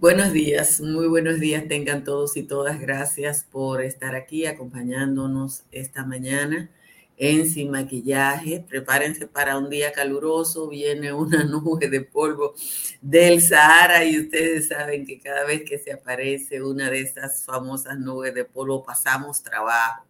Buenos 0.00 0.32
días, 0.32 0.80
muy 0.80 1.08
buenos 1.08 1.40
días 1.40 1.66
tengan 1.66 2.04
todos 2.04 2.36
y 2.36 2.44
todas. 2.44 2.78
Gracias 2.78 3.42
por 3.42 3.82
estar 3.82 4.14
aquí 4.14 4.46
acompañándonos 4.46 5.64
esta 5.72 6.04
mañana 6.04 6.70
en 7.16 7.50
Sin 7.50 7.72
Maquillaje. 7.72 8.64
Prepárense 8.68 9.26
para 9.26 9.58
un 9.58 9.68
día 9.68 9.90
caluroso. 9.90 10.68
Viene 10.68 11.12
una 11.12 11.42
nube 11.50 11.88
de 11.88 12.02
polvo 12.02 12.54
del 13.02 13.42
Sahara 13.42 14.04
y 14.04 14.20
ustedes 14.20 14.68
saben 14.68 15.04
que 15.04 15.18
cada 15.18 15.44
vez 15.44 15.64
que 15.68 15.80
se 15.80 15.92
aparece 15.92 16.62
una 16.62 16.90
de 16.90 17.00
esas 17.00 17.42
famosas 17.44 17.98
nubes 17.98 18.32
de 18.34 18.44
polvo 18.44 18.84
pasamos 18.84 19.42
trabajo. 19.42 20.06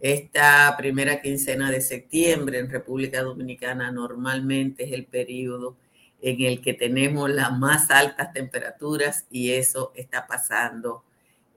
Esta 0.00 0.74
primera 0.78 1.20
quincena 1.20 1.70
de 1.70 1.82
septiembre 1.82 2.58
en 2.58 2.70
República 2.70 3.22
Dominicana 3.22 3.92
normalmente 3.92 4.84
es 4.84 4.92
el 4.92 5.04
periodo 5.04 5.76
en 6.22 6.42
el 6.42 6.60
que 6.60 6.74
tenemos 6.74 7.30
las 7.30 7.56
más 7.58 7.90
altas 7.90 8.32
temperaturas 8.32 9.26
y 9.30 9.50
eso 9.50 9.92
está 9.94 10.26
pasando 10.26 11.04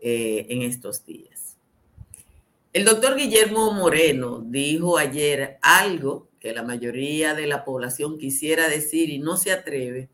eh, 0.01 0.45
en 0.49 0.61
estos 0.63 1.05
días. 1.05 1.57
El 2.73 2.85
doctor 2.85 3.15
Guillermo 3.15 3.71
Moreno 3.71 4.41
dijo 4.43 4.97
ayer 4.97 5.59
algo 5.61 6.27
que 6.39 6.53
la 6.53 6.63
mayoría 6.63 7.35
de 7.35 7.47
la 7.47 7.63
población 7.63 8.17
quisiera 8.17 8.67
decir 8.67 9.09
y 9.09 9.19
no 9.19 9.37
se 9.37 9.51
atreve 9.51 10.09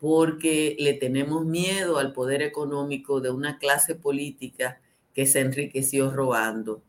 porque 0.00 0.74
le 0.78 0.94
tenemos 0.94 1.44
miedo 1.44 1.98
al 1.98 2.12
poder 2.12 2.42
económico 2.42 3.20
de 3.20 3.30
una 3.30 3.58
clase 3.58 3.94
política 3.94 4.80
que 5.14 5.26
se 5.26 5.40
enriqueció 5.40 6.10
robando. 6.10 6.82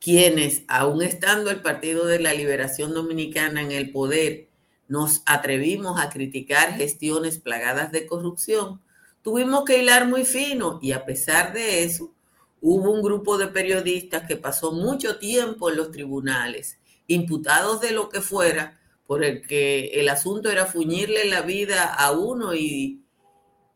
Quienes, 0.00 0.64
aún 0.66 1.02
estando 1.02 1.50
el 1.50 1.62
Partido 1.62 2.06
de 2.06 2.18
la 2.18 2.34
Liberación 2.34 2.92
Dominicana 2.94 3.62
en 3.62 3.72
el 3.72 3.92
poder, 3.92 4.49
nos 4.90 5.22
atrevimos 5.24 6.00
a 6.00 6.10
criticar 6.10 6.72
gestiones 6.72 7.38
plagadas 7.38 7.92
de 7.92 8.08
corrupción, 8.08 8.80
tuvimos 9.22 9.64
que 9.64 9.78
hilar 9.78 10.08
muy 10.08 10.24
fino 10.24 10.80
y 10.82 10.90
a 10.90 11.06
pesar 11.06 11.52
de 11.52 11.84
eso, 11.84 12.12
hubo 12.60 12.90
un 12.90 13.00
grupo 13.00 13.38
de 13.38 13.46
periodistas 13.46 14.26
que 14.26 14.36
pasó 14.36 14.72
mucho 14.72 15.20
tiempo 15.20 15.70
en 15.70 15.76
los 15.76 15.92
tribunales, 15.92 16.80
imputados 17.06 17.80
de 17.80 17.92
lo 17.92 18.08
que 18.08 18.20
fuera, 18.20 18.80
por 19.06 19.22
el 19.22 19.46
que 19.46 19.90
el 20.00 20.08
asunto 20.08 20.50
era 20.50 20.66
fuñirle 20.66 21.24
la 21.26 21.42
vida 21.42 21.94
a 21.94 22.10
uno 22.10 22.56
y, 22.56 23.04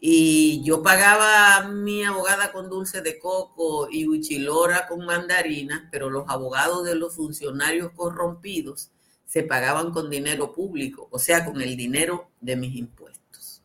y 0.01 0.65
yo 0.65 0.83
pagaba 0.83 1.55
a 1.55 1.69
mi 1.69 2.03
abogada 2.03 2.51
con 2.51 2.69
dulce 2.69 3.03
de 3.03 3.21
coco 3.21 3.87
y 3.89 4.09
huichilora 4.09 4.89
con 4.89 5.07
mandarina, 5.07 5.89
pero 5.93 6.11
los 6.11 6.29
abogados 6.29 6.85
de 6.85 6.97
los 6.97 7.15
funcionarios 7.15 7.93
corrompidos 7.93 8.91
se 9.35 9.43
pagaban 9.43 9.91
con 9.91 10.09
dinero 10.11 10.53
público, 10.53 11.09
o 11.11 11.19
sea, 11.19 11.45
con 11.45 11.61
el 11.61 11.77
dinero 11.77 12.31
de 12.41 12.55
mis 12.55 12.77
impuestos. 12.77 13.65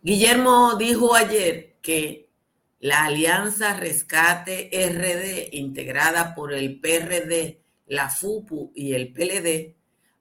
Guillermo 0.00 0.76
dijo 0.76 1.16
ayer 1.16 1.74
que 1.82 2.30
la 2.78 3.06
Alianza 3.06 3.76
Rescate 3.76 4.70
RD, 4.70 5.56
integrada 5.56 6.36
por 6.36 6.52
el 6.52 6.78
PRD, 6.78 7.64
la 7.88 8.10
FUPU 8.10 8.70
y 8.76 8.92
el 8.92 9.12
PLD, 9.12 9.74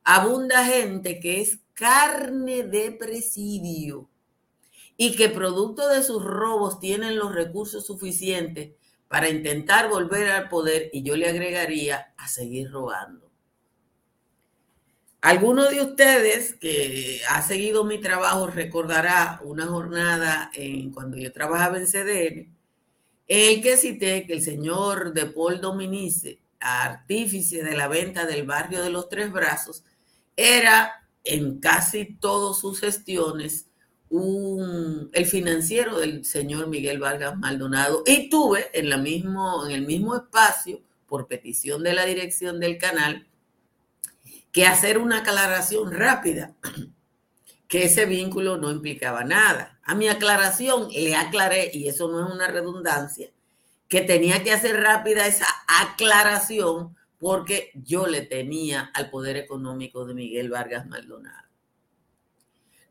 abunda 0.03 0.65
gente 0.65 1.19
que 1.19 1.39
es 1.39 1.59
carne 1.75 2.63
de 2.63 2.93
presidio 2.93 4.09
y 4.97 5.15
que 5.15 5.29
producto 5.29 5.87
de 5.89 6.01
sus 6.01 6.23
robos 6.23 6.79
tienen 6.79 7.17
los 7.17 7.35
recursos 7.35 7.85
suficientes 7.85 8.71
para 9.07 9.29
intentar 9.29 9.89
volver 9.89 10.31
al 10.31 10.49
poder 10.49 10.89
y 10.91 11.03
yo 11.03 11.15
le 11.15 11.29
agregaría 11.29 12.15
a 12.17 12.27
seguir 12.27 12.71
robando. 12.71 13.30
Alguno 15.21 15.69
de 15.69 15.81
ustedes 15.81 16.55
que 16.55 17.21
ha 17.29 17.43
seguido 17.43 17.83
mi 17.83 17.99
trabajo 17.99 18.47
recordará 18.47 19.39
una 19.43 19.67
jornada 19.67 20.49
en 20.55 20.91
cuando 20.91 21.15
yo 21.15 21.31
trabajaba 21.31 21.77
en 21.77 21.85
CDN, 21.85 22.55
en 23.27 23.61
que 23.61 23.77
cité 23.77 24.25
que 24.25 24.33
el 24.33 24.41
señor 24.41 25.13
de 25.13 25.27
Paul 25.27 25.61
Dominice, 25.61 26.39
artífice 26.59 27.63
de 27.63 27.77
la 27.77 27.87
venta 27.87 28.25
del 28.25 28.47
barrio 28.47 28.81
de 28.81 28.89
los 28.89 29.09
Tres 29.09 29.31
Brazos, 29.31 29.83
era 30.35 31.05
en 31.23 31.59
casi 31.59 32.17
todas 32.19 32.59
sus 32.59 32.79
gestiones 32.79 33.67
un, 34.09 35.09
el 35.13 35.25
financiero 35.27 35.99
del 35.99 36.25
señor 36.25 36.67
Miguel 36.67 36.97
Vargas 36.97 37.37
Maldonado. 37.37 38.03
Y 38.07 38.27
tuve 38.27 38.67
en, 38.73 38.89
la 38.89 38.97
mismo, 38.97 39.67
en 39.67 39.71
el 39.71 39.85
mismo 39.85 40.15
espacio, 40.15 40.81
por 41.05 41.27
petición 41.27 41.83
de 41.83 41.93
la 41.93 42.05
dirección 42.05 42.59
del 42.59 42.79
canal, 42.79 43.27
que 44.51 44.65
hacer 44.65 44.97
una 44.97 45.19
aclaración 45.19 45.91
rápida, 45.91 46.55
que 47.67 47.85
ese 47.85 48.05
vínculo 48.05 48.57
no 48.57 48.71
implicaba 48.71 49.23
nada. 49.23 49.79
A 49.83 49.95
mi 49.95 50.07
aclaración 50.07 50.89
le 50.91 51.15
aclaré, 51.15 51.71
y 51.73 51.87
eso 51.87 52.09
no 52.09 52.25
es 52.25 52.33
una 52.33 52.47
redundancia, 52.47 53.31
que 53.87 54.01
tenía 54.01 54.43
que 54.43 54.51
hacer 54.51 54.79
rápida 54.79 55.27
esa 55.27 55.47
aclaración 55.67 56.95
porque 57.19 57.71
yo 57.75 58.07
le 58.07 58.21
tenía 58.21 58.89
al 58.93 59.09
poder 59.09 59.37
económico 59.37 60.05
de 60.05 60.15
Miguel 60.15 60.49
Vargas 60.49 60.87
Maldonado. 60.87 61.51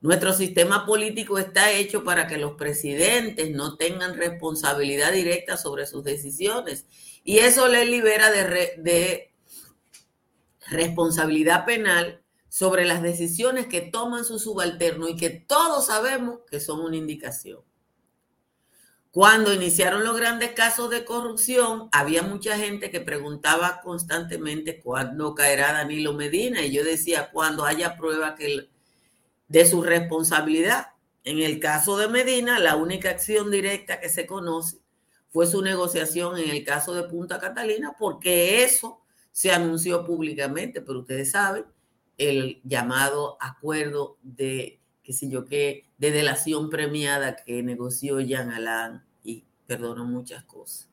Nuestro 0.00 0.32
sistema 0.32 0.86
político 0.86 1.38
está 1.38 1.72
hecho 1.72 2.04
para 2.04 2.26
que 2.26 2.38
los 2.38 2.52
presidentes 2.52 3.50
no 3.50 3.76
tengan 3.76 4.16
responsabilidad 4.16 5.12
directa 5.12 5.56
sobre 5.56 5.86
sus 5.86 6.04
decisiones 6.04 6.86
y 7.22 7.38
eso 7.38 7.68
les 7.68 7.88
libera 7.88 8.30
de, 8.30 8.74
de 8.78 9.29
responsabilidad 10.70 11.64
penal 11.66 12.22
sobre 12.48 12.84
las 12.84 13.02
decisiones 13.02 13.66
que 13.66 13.80
toman 13.80 14.24
sus 14.24 14.42
subalternos 14.42 15.10
y 15.10 15.16
que 15.16 15.30
todos 15.30 15.86
sabemos 15.86 16.40
que 16.50 16.60
son 16.60 16.80
una 16.80 16.96
indicación. 16.96 17.60
Cuando 19.12 19.52
iniciaron 19.52 20.04
los 20.04 20.16
grandes 20.16 20.52
casos 20.52 20.88
de 20.88 21.04
corrupción, 21.04 21.88
había 21.90 22.22
mucha 22.22 22.56
gente 22.56 22.92
que 22.92 23.00
preguntaba 23.00 23.80
constantemente 23.82 24.80
cuándo 24.80 25.34
caerá 25.34 25.72
Danilo 25.72 26.12
Medina 26.12 26.62
y 26.62 26.70
yo 26.70 26.84
decía 26.84 27.30
cuando 27.32 27.64
haya 27.64 27.96
prueba 27.96 28.36
de 29.48 29.66
su 29.66 29.82
responsabilidad. 29.82 30.88
En 31.24 31.40
el 31.40 31.58
caso 31.58 31.96
de 31.98 32.06
Medina, 32.06 32.60
la 32.60 32.76
única 32.76 33.10
acción 33.10 33.50
directa 33.50 34.00
que 34.00 34.08
se 34.08 34.26
conoce 34.26 34.78
fue 35.30 35.46
su 35.46 35.60
negociación 35.60 36.38
en 36.38 36.50
el 36.50 36.64
caso 36.64 36.94
de 36.94 37.02
Punta 37.04 37.40
Catalina, 37.40 37.94
porque 37.98 38.62
eso 38.62 38.99
se 39.32 39.52
anunció 39.52 40.04
públicamente, 40.04 40.80
pero 40.80 41.00
ustedes 41.00 41.32
saben, 41.32 41.64
el 42.18 42.60
llamado 42.64 43.38
acuerdo 43.40 44.18
de, 44.22 44.80
qué 45.02 45.12
sé 45.12 45.28
yo 45.28 45.44
qué, 45.44 45.86
de 45.98 46.10
delación 46.10 46.68
premiada 46.68 47.36
que 47.36 47.62
negoció 47.62 48.20
Jean 48.20 48.50
Alain 48.50 49.02
y 49.24 49.44
perdonó 49.66 50.04
muchas 50.04 50.44
cosas. 50.44 50.88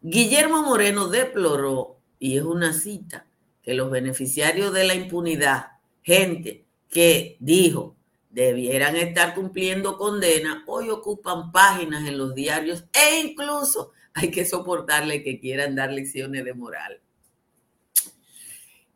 Guillermo 0.00 0.62
Moreno 0.62 1.08
deploró, 1.08 1.98
y 2.18 2.36
es 2.36 2.44
una 2.44 2.72
cita, 2.72 3.26
que 3.62 3.74
los 3.74 3.90
beneficiarios 3.90 4.72
de 4.72 4.84
la 4.84 4.94
impunidad, 4.94 5.72
gente 6.02 6.64
que 6.90 7.36
dijo 7.40 7.96
debieran 8.30 8.96
estar 8.96 9.34
cumpliendo 9.34 9.96
condena, 9.96 10.64
hoy 10.66 10.90
ocupan 10.90 11.52
páginas 11.52 12.06
en 12.06 12.18
los 12.18 12.34
diarios 12.34 12.84
e 12.92 13.20
incluso 13.20 13.92
hay 14.12 14.30
que 14.30 14.44
soportarle 14.44 15.22
que 15.22 15.38
quieran 15.38 15.74
dar 15.74 15.92
lecciones 15.92 16.44
de 16.44 16.52
moral. 16.52 17.00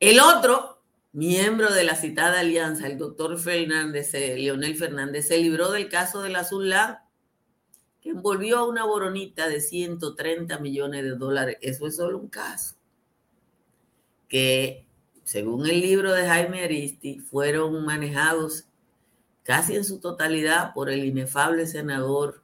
El 0.00 0.20
otro 0.20 0.80
miembro 1.12 1.72
de 1.74 1.82
la 1.82 1.96
citada 1.96 2.40
alianza, 2.40 2.86
el 2.86 2.98
doctor 2.98 3.36
Fernández, 3.36 4.14
eh, 4.14 4.36
Leonel 4.38 4.76
Fernández, 4.76 5.26
se 5.26 5.38
libró 5.38 5.72
del 5.72 5.88
caso 5.88 6.22
de 6.22 6.28
la 6.28 6.40
Azulá, 6.40 7.08
que 8.00 8.10
envolvió 8.10 8.58
a 8.58 8.68
una 8.68 8.84
boronita 8.84 9.48
de 9.48 9.60
130 9.60 10.60
millones 10.60 11.02
de 11.02 11.16
dólares. 11.16 11.56
Eso 11.62 11.88
es 11.88 11.96
solo 11.96 12.18
un 12.18 12.28
caso. 12.28 12.76
Que, 14.28 14.86
según 15.24 15.66
el 15.66 15.80
libro 15.80 16.12
de 16.12 16.28
Jaime 16.28 16.62
Aristi, 16.62 17.18
fueron 17.18 17.84
manejados 17.84 18.66
casi 19.42 19.74
en 19.74 19.84
su 19.84 19.98
totalidad 19.98 20.74
por 20.74 20.90
el 20.90 21.04
inefable 21.04 21.66
senador 21.66 22.40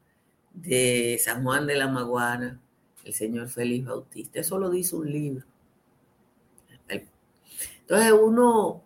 de 0.55 1.21
San 1.23 1.45
Juan 1.45 1.69
de 1.69 1.77
la 1.77 1.87
Maguana, 1.87 2.61
el 3.05 3.15
señor 3.15 3.49
Félix 3.49 3.87
Bautista. 3.87 4.41
Eso 4.41 4.59
lo 4.59 4.71
dice 4.71 4.97
un 4.97 5.13
libro. 5.13 5.47
Entonces 7.85 8.13
uno, 8.13 8.83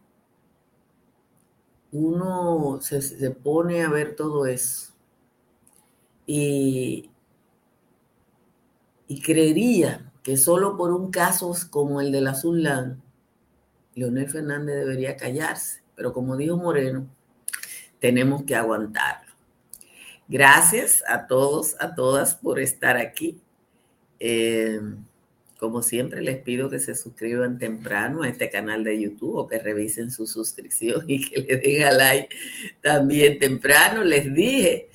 uno 1.93 2.81
se, 2.81 3.31
pone 3.31 3.83
a 3.83 3.89
ver 3.89 4.17
todo 4.17 4.47
eso 4.47 4.93
y, 6.27 7.11
y 9.07 9.23
creería 9.23 10.13
que 10.25 10.37
solo 10.37 10.77
por 10.77 10.91
un 10.91 11.13
caso 11.13 11.55
como 11.71 12.01
el 12.01 12.11
de 12.11 12.21
la 12.21 12.35
Zulán, 12.35 13.01
Leonel 13.95 14.29
Fernández 14.29 14.77
debería 14.77 15.17
callarse, 15.17 15.83
pero 15.95 16.13
como 16.13 16.37
dijo 16.37 16.57
Moreno, 16.57 17.09
tenemos 18.01 18.43
que 18.43 18.57
aguantarlo. 18.57 19.33
Gracias 20.27 21.03
a 21.09 21.27
todos, 21.27 21.77
a 21.81 21.95
todas 21.95 22.35
por 22.35 22.59
estar 22.59 22.97
aquí. 22.97 23.41
Eh, 24.21 24.81
como 25.59 25.83
siempre, 25.83 26.23
les 26.23 26.39
pido 26.39 26.71
que 26.71 26.79
se 26.79 26.95
suscriban 26.95 27.59
temprano 27.59 28.23
a 28.23 28.29
este 28.29 28.49
canal 28.49 28.85
de 28.85 29.01
YouTube 29.01 29.35
o 29.35 29.49
que 29.49 29.59
revisen 29.59 30.11
su 30.13 30.27
suscripción 30.27 31.05
y 31.09 31.29
que 31.29 31.41
le 31.41 31.57
den 31.57 31.97
like 31.97 32.35
también 32.81 33.39
temprano. 33.41 34.05
Les 34.05 34.33
dije 34.33 34.89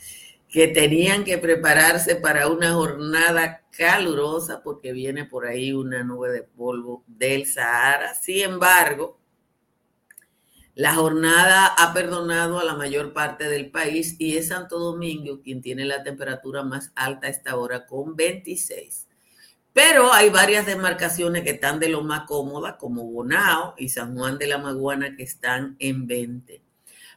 que 0.47 0.69
tenían 0.69 1.25
que 1.25 1.37
prepararse 1.37 2.15
para 2.15 2.47
una 2.47 2.73
jornada 2.73 3.63
calurosa 3.71 4.63
porque 4.63 4.93
viene 4.93 5.25
por 5.25 5.45
ahí 5.45 5.73
una 5.73 6.01
nube 6.03 6.31
de 6.31 6.43
polvo 6.43 7.03
del 7.07 7.45
Sahara. 7.45 8.15
Sin 8.15 8.39
embargo, 8.43 9.19
la 10.75 10.95
jornada 10.95 11.67
ha 11.77 11.93
perdonado 11.93 12.57
a 12.57 12.63
la 12.63 12.75
mayor 12.75 13.11
parte 13.11 13.49
del 13.49 13.69
país 13.69 14.15
y 14.17 14.37
es 14.37 14.47
Santo 14.47 14.79
Domingo 14.79 15.41
quien 15.41 15.61
tiene 15.61 15.83
la 15.83 16.03
temperatura 16.03 16.63
más 16.63 16.93
alta 16.95 17.27
a 17.27 17.31
esta 17.31 17.57
hora 17.57 17.85
con 17.85 18.15
26. 18.15 19.07
Pero 19.73 20.13
hay 20.13 20.29
varias 20.29 20.67
demarcaciones 20.67 21.43
que 21.43 21.51
están 21.51 21.79
de 21.79 21.89
lo 21.89 22.03
más 22.03 22.25
cómodas, 22.27 22.75
como 22.75 23.05
Bonao 23.05 23.73
y 23.77 23.89
San 23.89 24.15
Juan 24.15 24.37
de 24.37 24.47
la 24.47 24.59
Maguana, 24.59 25.15
que 25.15 25.23
están 25.23 25.75
en 25.79 26.05
20. 26.05 26.61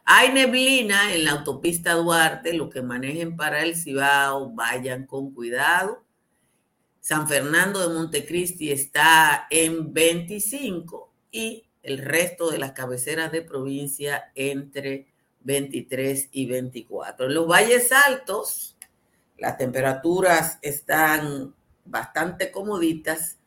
Hay 0.05 0.33
neblina 0.33 1.13
en 1.13 1.25
la 1.25 1.31
autopista 1.31 1.93
Duarte, 1.93 2.53
los 2.53 2.69
que 2.69 2.81
manejen 2.81 3.35
para 3.35 3.61
el 3.61 3.75
Cibao, 3.75 4.51
vayan 4.51 5.05
con 5.05 5.33
cuidado. 5.33 6.03
San 6.99 7.27
Fernando 7.27 7.87
de 7.87 7.93
Montecristi 7.93 8.71
está 8.71 9.47
en 9.49 9.93
25 9.93 11.13
y 11.31 11.65
el 11.83 11.99
resto 11.99 12.49
de 12.49 12.57
las 12.57 12.71
cabeceras 12.71 13.31
de 13.31 13.43
provincia 13.43 14.31
entre 14.33 15.07
23 15.41 16.29
y 16.31 16.47
24. 16.47 17.27
En 17.27 17.33
los 17.33 17.47
valles 17.47 17.91
altos, 17.91 18.75
las 19.37 19.57
temperaturas 19.57 20.57
están 20.61 21.53
bastante 21.89 22.51
comoditas 22.51 23.37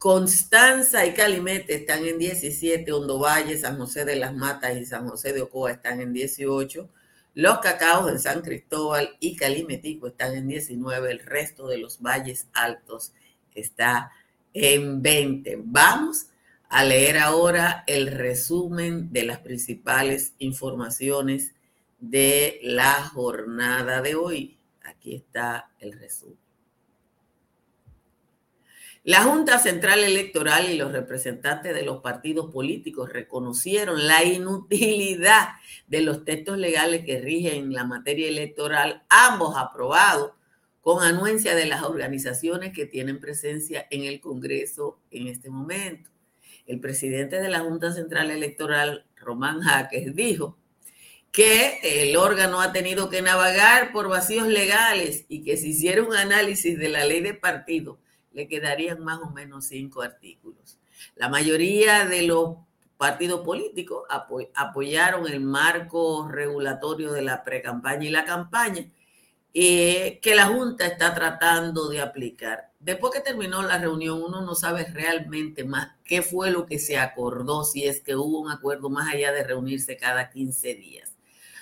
Constanza 0.00 1.04
y 1.04 1.12
Calimete 1.12 1.74
están 1.74 2.06
en 2.06 2.18
17, 2.18 2.90
Hondo 2.90 3.18
Valle, 3.18 3.58
San 3.58 3.76
José 3.76 4.06
de 4.06 4.16
las 4.16 4.34
Matas 4.34 4.74
y 4.78 4.86
San 4.86 5.06
José 5.06 5.34
de 5.34 5.42
Ocoa 5.42 5.72
están 5.72 6.00
en 6.00 6.14
18, 6.14 6.88
los 7.34 7.58
cacaos 7.58 8.10
de 8.10 8.18
San 8.18 8.40
Cristóbal 8.40 9.10
y 9.20 9.36
Calimetico 9.36 10.06
están 10.06 10.34
en 10.34 10.48
19, 10.48 11.10
el 11.10 11.18
resto 11.18 11.68
de 11.68 11.76
los 11.76 12.00
valles 12.00 12.48
altos 12.54 13.12
está 13.54 14.10
en 14.54 15.02
20. 15.02 15.58
Vamos 15.64 16.28
a 16.70 16.82
leer 16.82 17.18
ahora 17.18 17.84
el 17.86 18.06
resumen 18.06 19.12
de 19.12 19.24
las 19.24 19.40
principales 19.40 20.32
informaciones 20.38 21.52
de 21.98 22.58
la 22.62 22.94
jornada 23.04 24.00
de 24.00 24.14
hoy. 24.14 24.56
Aquí 24.82 25.14
está 25.14 25.68
el 25.78 25.92
resumen. 25.92 26.39
La 29.02 29.22
Junta 29.22 29.58
Central 29.58 30.04
Electoral 30.04 30.68
y 30.68 30.76
los 30.76 30.92
representantes 30.92 31.74
de 31.74 31.84
los 31.84 32.02
partidos 32.02 32.52
políticos 32.52 33.10
reconocieron 33.10 34.06
la 34.06 34.24
inutilidad 34.24 35.54
de 35.86 36.02
los 36.02 36.26
textos 36.26 36.58
legales 36.58 37.06
que 37.06 37.18
rigen 37.18 37.72
la 37.72 37.84
materia 37.84 38.28
electoral, 38.28 39.02
ambos 39.08 39.56
aprobados 39.56 40.32
con 40.82 41.02
anuencia 41.02 41.54
de 41.54 41.64
las 41.64 41.82
organizaciones 41.82 42.74
que 42.74 42.84
tienen 42.84 43.20
presencia 43.20 43.86
en 43.90 44.04
el 44.04 44.20
Congreso 44.20 45.00
en 45.10 45.28
este 45.28 45.48
momento. 45.48 46.10
El 46.66 46.78
presidente 46.78 47.40
de 47.40 47.48
la 47.48 47.60
Junta 47.60 47.94
Central 47.94 48.30
Electoral, 48.30 49.06
Román 49.16 49.62
Jaques, 49.62 50.14
dijo 50.14 50.58
que 51.32 51.78
el 51.82 52.18
órgano 52.18 52.60
ha 52.60 52.74
tenido 52.74 53.08
que 53.08 53.22
navegar 53.22 53.92
por 53.92 54.10
vacíos 54.10 54.46
legales 54.46 55.24
y 55.26 55.42
que 55.42 55.56
se 55.56 55.68
hiciera 55.68 56.02
un 56.02 56.14
análisis 56.14 56.78
de 56.78 56.90
la 56.90 57.06
ley 57.06 57.22
de 57.22 57.32
partidos 57.32 57.96
le 58.32 58.48
quedarían 58.48 59.02
más 59.02 59.20
o 59.20 59.30
menos 59.30 59.66
cinco 59.66 60.02
artículos. 60.02 60.78
La 61.16 61.28
mayoría 61.28 62.06
de 62.06 62.22
los 62.22 62.56
partidos 62.96 63.40
políticos 63.40 64.04
apoyaron 64.54 65.26
el 65.26 65.40
marco 65.40 66.28
regulatorio 66.28 67.12
de 67.12 67.22
la 67.22 67.42
precampaña 67.42 68.04
y 68.04 68.10
la 68.10 68.24
campaña 68.24 68.86
eh, 69.52 70.20
que 70.22 70.36
la 70.36 70.46
Junta 70.46 70.86
está 70.86 71.12
tratando 71.14 71.88
de 71.88 72.00
aplicar. 72.00 72.70
Después 72.78 73.12
que 73.12 73.20
terminó 73.20 73.62
la 73.62 73.78
reunión, 73.78 74.22
uno 74.22 74.42
no 74.42 74.54
sabe 74.54 74.84
realmente 74.84 75.64
más 75.64 75.96
qué 76.04 76.22
fue 76.22 76.50
lo 76.50 76.66
que 76.66 76.78
se 76.78 76.98
acordó, 76.98 77.64
si 77.64 77.84
es 77.84 78.00
que 78.00 78.14
hubo 78.14 78.40
un 78.40 78.50
acuerdo 78.50 78.90
más 78.90 79.12
allá 79.12 79.32
de 79.32 79.42
reunirse 79.42 79.96
cada 79.96 80.30
15 80.30 80.74
días. 80.74 81.16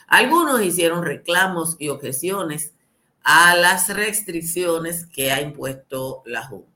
Algunos 0.06 0.62
hicieron 0.62 1.04
reclamos 1.04 1.76
y 1.78 1.88
objeciones 1.88 2.74
a 3.22 3.56
las 3.56 3.94
restricciones 3.94 5.06
que 5.06 5.30
ha 5.32 5.40
impuesto 5.40 6.22
la 6.26 6.46
Junta. 6.46 6.68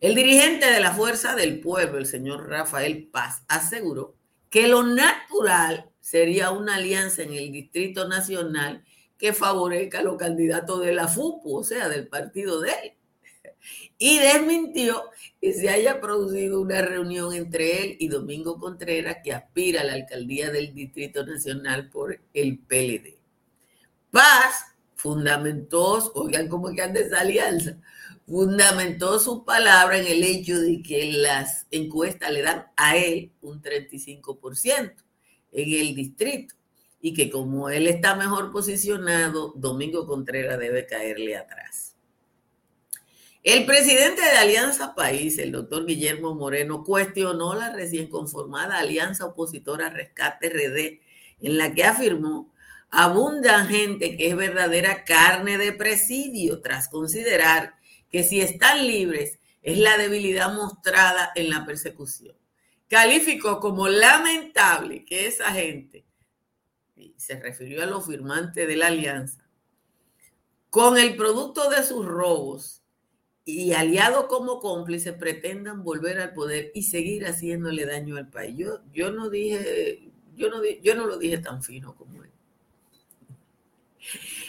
El 0.00 0.14
dirigente 0.14 0.70
de 0.70 0.80
la 0.80 0.92
Fuerza 0.92 1.34
del 1.34 1.60
Pueblo, 1.60 1.98
el 1.98 2.06
señor 2.06 2.48
Rafael 2.48 3.06
Paz, 3.06 3.42
aseguró 3.48 4.14
que 4.50 4.68
lo 4.68 4.82
natural 4.82 5.90
sería 6.00 6.50
una 6.50 6.76
alianza 6.76 7.22
en 7.22 7.32
el 7.32 7.50
Distrito 7.50 8.06
Nacional 8.06 8.84
que 9.18 9.32
favorezca 9.32 10.00
a 10.00 10.02
los 10.02 10.18
candidatos 10.18 10.80
de 10.82 10.92
la 10.92 11.08
FUPU, 11.08 11.56
o 11.56 11.64
sea, 11.64 11.88
del 11.88 12.08
partido 12.08 12.60
de 12.60 12.70
él. 12.70 12.92
Y 13.96 14.18
desmintió 14.18 15.04
que 15.40 15.54
se 15.54 15.70
haya 15.70 16.00
producido 16.00 16.60
una 16.60 16.82
reunión 16.82 17.32
entre 17.32 17.82
él 17.82 17.96
y 17.98 18.08
Domingo 18.08 18.58
Contreras, 18.58 19.18
que 19.24 19.32
aspira 19.32 19.80
a 19.80 19.84
la 19.84 19.94
alcaldía 19.94 20.50
del 20.50 20.74
Distrito 20.74 21.24
Nacional 21.24 21.88
por 21.88 22.20
el 22.34 22.58
PLD. 22.58 23.16
Paz 24.10 24.73
fundamentó, 25.04 26.10
oigan 26.14 26.48
cómo 26.48 26.72
que 26.72 26.80
anda 26.80 26.98
esa 26.98 27.20
alianza, 27.20 27.76
fundamentó 28.26 29.20
su 29.20 29.44
palabra 29.44 29.98
en 29.98 30.06
el 30.06 30.24
hecho 30.24 30.58
de 30.58 30.82
que 30.82 31.12
las 31.12 31.66
encuestas 31.70 32.32
le 32.32 32.40
dan 32.40 32.68
a 32.74 32.96
él 32.96 33.30
un 33.42 33.60
35% 33.60 34.94
en 35.52 35.74
el 35.74 35.94
distrito 35.94 36.54
y 37.02 37.12
que 37.12 37.28
como 37.28 37.68
él 37.68 37.86
está 37.86 38.16
mejor 38.16 38.50
posicionado, 38.50 39.52
Domingo 39.56 40.06
Contreras 40.06 40.58
debe 40.58 40.86
caerle 40.86 41.36
atrás. 41.36 41.96
El 43.42 43.66
presidente 43.66 44.22
de 44.22 44.38
Alianza 44.38 44.94
País, 44.94 45.36
el 45.36 45.52
doctor 45.52 45.84
Guillermo 45.84 46.34
Moreno, 46.34 46.82
cuestionó 46.82 47.52
la 47.52 47.74
recién 47.74 48.08
conformada 48.08 48.78
Alianza 48.78 49.26
Opositora 49.26 49.90
Rescate 49.90 50.48
RD, 50.48 51.46
en 51.46 51.58
la 51.58 51.74
que 51.74 51.84
afirmó 51.84 52.53
abunda 52.94 53.64
gente 53.66 54.16
que 54.16 54.28
es 54.28 54.36
verdadera 54.36 55.04
carne 55.04 55.58
de 55.58 55.72
presidio 55.72 56.60
tras 56.60 56.88
considerar 56.88 57.74
que 58.08 58.22
si 58.22 58.40
están 58.40 58.86
libres 58.86 59.38
es 59.62 59.78
la 59.78 59.98
debilidad 59.98 60.54
mostrada 60.54 61.32
en 61.34 61.50
la 61.50 61.66
persecución. 61.66 62.36
Calificó 62.88 63.58
como 63.60 63.88
lamentable 63.88 65.04
que 65.04 65.26
esa 65.26 65.50
gente, 65.52 66.04
y 66.96 67.14
se 67.16 67.40
refirió 67.40 67.82
a 67.82 67.86
los 67.86 68.06
firmantes 68.06 68.68
de 68.68 68.76
la 68.76 68.88
alianza, 68.88 69.48
con 70.70 70.98
el 70.98 71.16
producto 71.16 71.70
de 71.70 71.82
sus 71.82 72.06
robos 72.06 72.82
y 73.44 73.72
aliados 73.72 74.26
como 74.26 74.60
cómplices 74.60 75.14
pretendan 75.14 75.82
volver 75.82 76.18
al 76.18 76.32
poder 76.32 76.70
y 76.74 76.84
seguir 76.84 77.26
haciéndole 77.26 77.86
daño 77.86 78.16
al 78.16 78.28
país. 78.30 78.56
Yo, 78.56 78.80
yo 78.92 79.10
no 79.10 79.30
dije, 79.30 80.10
yo 80.34 80.48
no, 80.48 80.62
yo 80.64 80.94
no 80.94 81.06
lo 81.06 81.18
dije 81.18 81.38
tan 81.38 81.62
fino 81.62 81.94
como 81.94 82.22
él. 82.22 82.33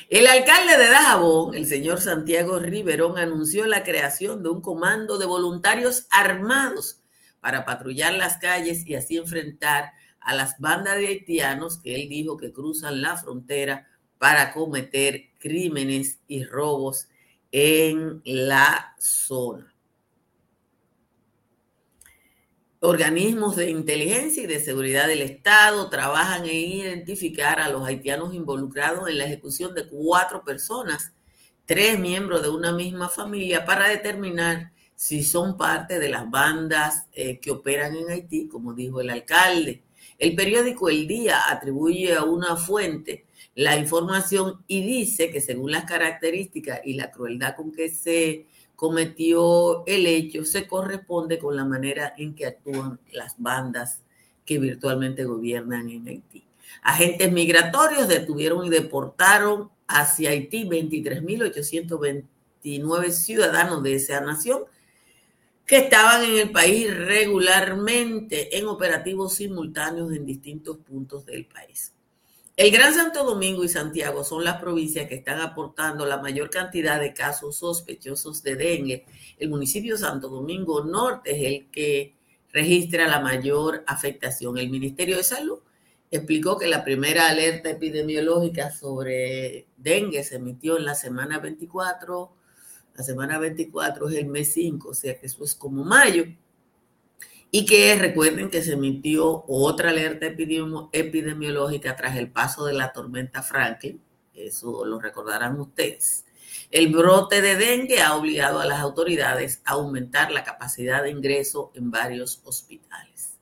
El 0.10 0.28
alcalde 0.28 0.78
de 0.78 0.90
Dajabón, 0.90 1.56
el 1.56 1.66
señor 1.66 2.00
Santiago 2.00 2.60
Riverón, 2.60 3.18
anunció 3.18 3.66
la 3.66 3.84
creación 3.84 4.44
de 4.44 4.50
un 4.50 4.62
comando 4.62 5.18
de 5.18 5.26
voluntarios 5.26 6.08
armados 6.12 7.02
para 7.40 7.66
patrullar 7.66 8.14
las 8.14 8.38
calles 8.38 8.86
y 8.86 8.96
así 8.96 9.18
enfrentar 9.18 9.94
a 10.20 10.34
las 10.36 10.60
bandas 10.60 10.98
de 10.98 11.08
haitianos 11.08 11.80
que 11.80 11.96
él 11.96 12.10
dijo 12.10 12.38
que 12.38 12.52
cruzan 12.52 13.02
la 13.02 13.18
frontera 13.18 13.88
para 14.18 14.54
cometer 14.54 15.30
crímenes 15.40 16.20
y 16.28 16.44
robos 16.44 17.08
en 17.52 18.22
la 18.26 18.96
zona. 19.00 19.75
Organismos 22.86 23.56
de 23.56 23.72
inteligencia 23.72 24.44
y 24.44 24.46
de 24.46 24.60
seguridad 24.60 25.08
del 25.08 25.24
Estado 25.24 25.89
trabajan 25.89 26.46
en 26.46 26.56
identificar 26.56 27.60
a 27.60 27.68
los 27.68 27.84
haitianos 27.84 28.36
involucrados 28.36 29.10
en 29.10 29.18
la 29.18 29.25
ejecución 29.25 29.74
de 29.74 29.88
cuatro 29.88 30.44
personas, 30.44 31.12
tres 31.65 31.98
miembros 31.98 32.44
de 32.44 32.50
una 32.50 32.74
misma 32.74 33.10
familia, 33.10 33.65
para 33.65 33.89
determinar 33.89 34.72
si 34.94 35.24
son 35.24 35.58
parte 35.58 35.98
de 35.98 36.10
las 36.10 36.30
bandas 36.30 37.08
eh, 37.13 37.39
que 37.39 37.50
operan 37.50 37.96
en 37.96 38.12
Haití, 38.12 38.48
como 38.48 38.75
dijo 38.75 39.01
el 39.01 39.10
alcalde. 39.10 39.82
El 40.20 40.36
periódico 40.36 40.88
El 40.88 41.08
Día 41.08 41.50
atribuye 41.50 42.13
a 42.13 42.24
una 42.24 42.56
fuente 42.56 43.25
la 43.56 43.77
información 43.77 44.63
y 44.68 44.86
dice 44.86 45.32
que 45.32 45.42
según 45.42 45.72
las 45.72 45.86
características 45.86 46.82
y 46.86 46.94
la 46.94 47.10
crueldad 47.10 47.56
con 47.56 47.72
que 47.72 47.89
se 47.89 48.46
cometió 48.75 49.86
el 49.86 50.05
hecho 50.08 50.46
se 50.46 50.67
corresponde 50.67 51.39
con 51.39 51.55
la 51.55 51.65
manera 51.65 52.13
en 52.17 52.36
que 52.36 52.46
actúan 52.46 53.00
las 53.12 53.36
bandas 53.38 54.01
que 54.46 54.60
virtualmente 54.60 55.24
gobiernan 55.24 55.89
en 55.89 56.08
Haití. 56.08 56.44
Agentes 56.82 57.32
migratorios 57.32 58.08
detuvieron 58.08 58.65
y 58.65 58.70
deportaron 58.70 59.70
hacia 59.88 60.32
Haití 60.32 60.65
23.828 60.65 62.24
29 62.65 63.12
ciudadanos 63.12 63.84
de 63.84 63.94
esa 63.94 64.22
nación 64.22 64.63
que 65.67 65.77
estaban 65.77 66.24
en 66.24 66.39
el 66.39 66.51
país 66.51 66.96
regularmente 66.96 68.58
en 68.58 68.65
operativos 68.67 69.36
simultáneos 69.36 70.12
en 70.12 70.25
distintos 70.25 70.77
puntos 70.77 71.25
del 71.25 71.46
país. 71.46 71.94
El 72.56 72.72
Gran 72.72 72.94
Santo 72.94 73.24
Domingo 73.26 73.64
y 73.66 73.68
Santiago 73.68 74.24
son 74.24 74.44
las 74.44 74.62
provincias 74.62 75.08
que 75.08 75.16
están 75.16 75.42
aportando 75.42 76.06
la 76.06 76.22
mayor 76.22 76.50
cantidad 76.50 77.00
de 77.02 77.14
casos 77.14 77.58
sospechosos 77.58 78.44
de 78.44 78.56
dengue. 78.56 79.06
El 79.38 79.50
municipio 79.50 79.98
Santo 79.98 80.30
Domingo 80.30 80.84
Norte 80.84 81.32
es 81.32 81.44
el 81.46 81.70
que 81.70 82.16
registra 82.54 83.08
la 83.08 83.20
mayor 83.20 83.84
afectación. 83.88 84.58
El 84.58 84.70
Ministerio 84.70 85.18
de 85.18 85.24
Salud 85.24 85.60
explicó 86.10 86.58
que 86.58 86.68
la 86.68 86.86
primera 86.86 87.28
alerta 87.28 87.70
epidemiológica 87.72 88.72
sobre 88.72 89.68
dengue 89.76 90.24
se 90.24 90.38
emitió 90.38 90.78
en 90.78 90.86
la 90.86 90.96
semana 90.96 91.40
24 91.40 92.32
la 92.96 93.04
semana 93.04 93.38
24 93.38 94.08
es 94.10 94.16
el 94.16 94.28
mes 94.28 94.54
5, 94.54 94.90
o 94.90 94.94
sea 94.94 95.20
que 95.20 95.26
eso 95.26 95.44
es 95.44 95.54
como 95.54 95.84
mayo. 95.84 96.26
Y 97.52 97.66
que 97.66 97.96
recuerden 97.96 98.50
que 98.50 98.62
se 98.62 98.74
emitió 98.74 99.46
otra 99.48 99.92
alerta 99.92 100.25
epidemiológica 100.25 101.96
tras 101.96 102.18
el 102.18 102.30
paso 102.30 102.66
de 102.66 102.74
la 102.74 102.92
tormenta 102.92 103.42
Franklin. 103.42 104.02
Eso 104.34 104.84
lo 104.86 105.00
recordarán 105.00 105.60
ustedes. 105.60 106.25
El 106.72 106.90
brote 106.90 107.42
de 107.42 107.56
dengue 107.56 108.02
ha 108.02 108.16
obligado 108.16 108.60
a 108.60 108.66
las 108.66 108.82
autoridades 108.82 109.62
a 109.66 109.74
aumentar 109.74 110.32
la 110.32 110.44
capacidad 110.44 111.04
de 111.04 111.12
ingreso 111.12 111.72
en 111.75 111.92
varios 111.92 112.42
hospitales. 112.44 113.38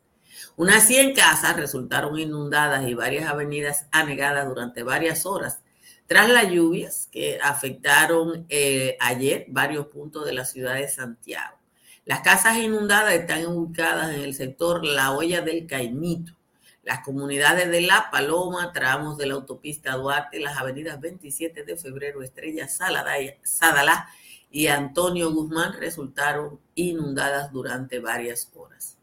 Unas 0.55 0.85
100 0.85 1.15
casas 1.15 1.55
resultaron 1.55 2.19
inundadas 2.19 2.87
y 2.87 2.93
varias 2.93 3.29
avenidas 3.31 3.87
anegadas 3.91 4.47
durante 4.47 4.83
varias 4.83 5.25
horas 5.25 5.61
tras 6.05 6.29
las 6.29 6.51
lluvias 6.51 7.09
que 7.11 7.39
afectaron 7.41 8.45
eh, 8.49 8.97
ayer 8.99 9.45
varios 9.47 9.87
puntos 9.87 10.25
de 10.25 10.33
la 10.33 10.45
ciudad 10.45 10.75
de 10.75 10.87
Santiago. 10.87 11.57
Las 12.05 12.19
casas 12.19 12.57
inundadas 12.57 13.13
están 13.13 13.45
ubicadas 13.45 14.13
en 14.13 14.21
el 14.21 14.33
sector 14.33 14.83
La 14.83 15.13
Olla 15.13 15.39
del 15.39 15.65
Caimito, 15.67 16.33
las 16.83 16.99
comunidades 16.99 17.71
de 17.71 17.79
La 17.79 18.09
Paloma, 18.11 18.73
tramos 18.73 19.17
de 19.17 19.27
la 19.27 19.35
autopista 19.35 19.93
Duarte, 19.93 20.41
las 20.41 20.57
avenidas 20.57 20.99
27 20.99 21.63
de 21.63 21.77
febrero, 21.77 22.21
Estrella 22.21 22.67
Sadalá 22.67 24.09
y 24.51 24.67
Antonio 24.67 25.31
Guzmán 25.31 25.79
resultaron 25.79 26.59
inundadas 26.75 27.53
durante 27.53 27.99
varias 27.99 28.51
horas. 28.53 28.97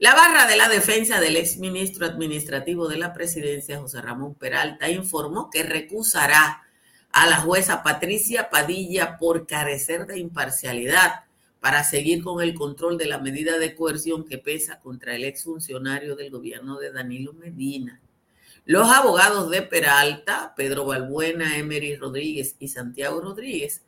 La 0.00 0.16
barra 0.16 0.48
de 0.48 0.56
la 0.56 0.68
defensa 0.68 1.20
del 1.20 1.36
exministro 1.36 2.04
administrativo 2.04 2.88
de 2.88 2.98
la 2.98 3.12
presidencia, 3.12 3.78
José 3.78 4.00
Ramón 4.00 4.34
Peralta, 4.34 4.90
informó 4.90 5.50
que 5.50 5.62
recusará 5.62 6.64
a 7.12 7.26
la 7.28 7.36
jueza 7.36 7.84
Patricia 7.84 8.50
Padilla 8.50 9.18
por 9.18 9.46
carecer 9.46 10.06
de 10.06 10.18
imparcialidad 10.18 11.27
para 11.60 11.84
seguir 11.84 12.22
con 12.22 12.42
el 12.42 12.54
control 12.54 12.98
de 12.98 13.06
la 13.06 13.18
medida 13.18 13.58
de 13.58 13.74
coerción 13.74 14.24
que 14.24 14.38
pesa 14.38 14.80
contra 14.80 15.14
el 15.14 15.24
exfuncionario 15.24 16.16
del 16.16 16.30
gobierno 16.30 16.78
de 16.78 16.92
Danilo 16.92 17.32
Medina. 17.32 18.00
Los 18.64 18.88
abogados 18.90 19.50
de 19.50 19.62
Peralta, 19.62 20.52
Pedro 20.56 20.84
Balbuena, 20.84 21.56
Emery 21.56 21.96
Rodríguez 21.96 22.54
y 22.58 22.68
Santiago 22.68 23.20
Rodríguez, 23.20 23.82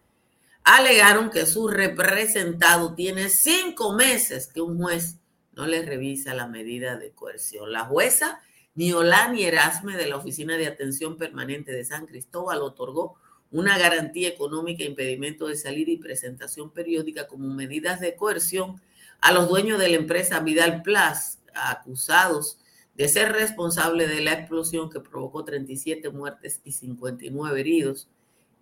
alegaron 0.65 1.31
que 1.31 1.47
su 1.47 1.69
representado 1.69 2.95
tiene 2.95 3.29
cinco 3.29 3.93
meses 3.93 4.47
que 4.47 4.61
un 4.61 4.79
juez 4.79 5.17
no 5.53 5.67
le 5.67 5.83
revisa 5.83 6.35
la 6.35 6.47
medida 6.47 6.97
de 6.97 7.11
coerción. 7.11 7.73
La 7.73 7.85
jueza 7.85 8.41
Niolani 8.75 9.45
Erasme 9.45 9.97
de 9.97 10.07
la 10.07 10.17
Oficina 10.17 10.57
de 10.57 10.67
Atención 10.67 11.17
Permanente 11.17 11.73
de 11.73 11.85
San 11.85 12.07
Cristóbal 12.07 12.63
otorgó 12.63 13.17
una 13.51 13.79
garantía 13.79 14.29
económica, 14.29 14.85
impedimento 14.85 15.49
de 15.49 15.57
salida 15.57 15.91
y 15.91 15.97
presentación 15.97 16.71
periódica 16.71 17.27
como 17.27 17.53
medidas 17.53 18.01
de 18.01 18.15
coerción 18.15 18.81
a 19.21 19.33
los 19.33 19.49
dueños 19.49 19.79
de 19.79 19.89
la 19.89 19.97
empresa 19.97 20.41
Vidal 20.41 20.83
Plus, 20.83 21.39
acusados 21.55 22.59
de 22.95 23.09
ser 23.09 23.33
responsables 23.33 24.09
de 24.09 24.21
la 24.21 24.33
explosión 24.33 24.91
que 24.91 25.01
provocó 25.01 25.45
37 25.45 26.11
muertes 26.11 26.61
y 26.65 26.73
59 26.73 27.61
heridos 27.61 28.09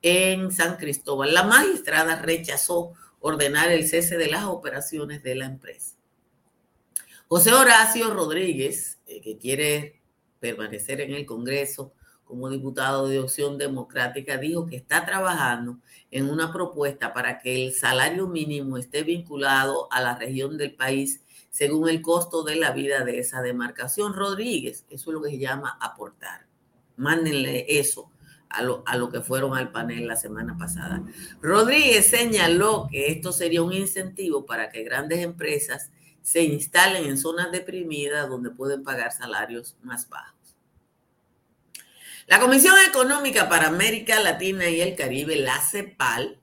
en 0.03 0.53
San 0.53 0.77
Cristóbal. 0.77 1.35
La 1.35 1.43
magistrada 1.43 2.23
rechazó 2.23 2.93
ordenar 3.21 3.71
el 3.71 3.89
cese 3.89 4.17
de 4.17 4.29
las 4.29 4.45
operaciones 4.45 5.23
de 5.23 5.35
la 5.35 5.47
empresa. 5.47 5.97
José 7.29 7.53
Horacio 7.53 8.11
Rodríguez, 8.15 8.99
eh, 9.07 9.21
que 9.21 9.37
quiere 9.37 10.01
permanecer 10.41 11.01
en 11.01 11.13
el 11.13 11.27
Congreso 11.27 11.93
como 12.29 12.51
diputado 12.51 13.09
de 13.09 13.19
Opción 13.19 13.57
Democrática, 13.57 14.37
dijo 14.37 14.67
que 14.67 14.77
está 14.77 15.07
trabajando 15.07 15.79
en 16.11 16.29
una 16.29 16.53
propuesta 16.53 17.15
para 17.15 17.39
que 17.39 17.67
el 17.67 17.73
salario 17.73 18.29
mínimo 18.29 18.77
esté 18.77 19.03
vinculado 19.03 19.89
a 19.91 20.03
la 20.03 20.15
región 20.15 20.59
del 20.59 20.75
país 20.75 21.23
según 21.51 21.89
el 21.89 22.03
costo 22.03 22.45
de 22.45 22.57
la 22.57 22.73
vida 22.73 23.03
de 23.05 23.19
esa 23.19 23.41
demarcación. 23.41 24.13
Rodríguez, 24.13 24.85
eso 24.91 25.11
es 25.11 25.15
lo 25.15 25.23
que 25.23 25.31
se 25.31 25.39
llama 25.39 25.79
aportar. 25.81 26.47
Mándenle 26.97 27.65
eso 27.67 28.11
a 28.51 28.63
lo, 28.63 28.83
a 28.87 28.97
lo 28.97 29.09
que 29.09 29.23
fueron 29.23 29.57
al 29.57 29.73
panel 29.73 30.07
la 30.07 30.17
semana 30.17 30.57
pasada. 30.59 31.03
Rodríguez 31.41 32.07
señaló 32.07 32.89
que 32.91 33.11
esto 33.11 33.33
sería 33.33 33.63
un 33.63 33.73
incentivo 33.73 34.45
para 34.45 34.71
que 34.71 34.85
grandes 34.85 35.21
empresas 35.21 35.91
se 36.21 36.43
instalen 36.43 37.07
en 37.07 37.17
zonas 37.17 37.51
deprimidas 37.51 38.29
donde 38.29 38.51
pueden 38.51 38.83
pagar 38.83 39.13
salarios 39.13 39.77
más 39.83 40.09
bajos. 40.11 40.38
La 42.29 42.41
Comisión 42.41 42.75
Económica 42.87 43.49
para 43.49 43.69
América 43.69 44.21
Latina 44.21 44.69
y 44.69 44.83
el 44.83 44.95
Caribe, 44.97 45.37
la 45.37 45.59
CEPAL, 45.63 46.39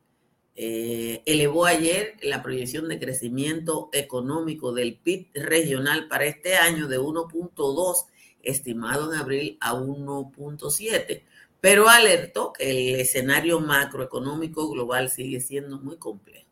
eh, 0.56 1.22
elevó 1.28 1.68
ayer 1.68 2.18
la 2.24 2.42
proyección 2.42 2.90
de 2.90 2.98
crecimiento 2.98 3.92
económico 3.94 4.74
del 4.74 4.98
PIB 4.98 5.28
regional 5.36 6.08
para 6.08 6.26
este 6.26 6.56
año 6.56 6.88
de 6.88 7.00
1.2, 7.00 8.08
estimado 8.42 9.14
en 9.14 9.20
abril 9.20 9.58
a 9.62 9.76
1.7, 9.76 11.22
pero 11.62 11.88
alertó 11.88 12.52
que 12.52 12.72
el 12.72 13.00
escenario 13.00 13.60
macroeconómico 13.60 14.68
global 14.68 15.12
sigue 15.12 15.40
siendo 15.40 15.78
muy 15.78 15.98
complejo. 15.98 16.48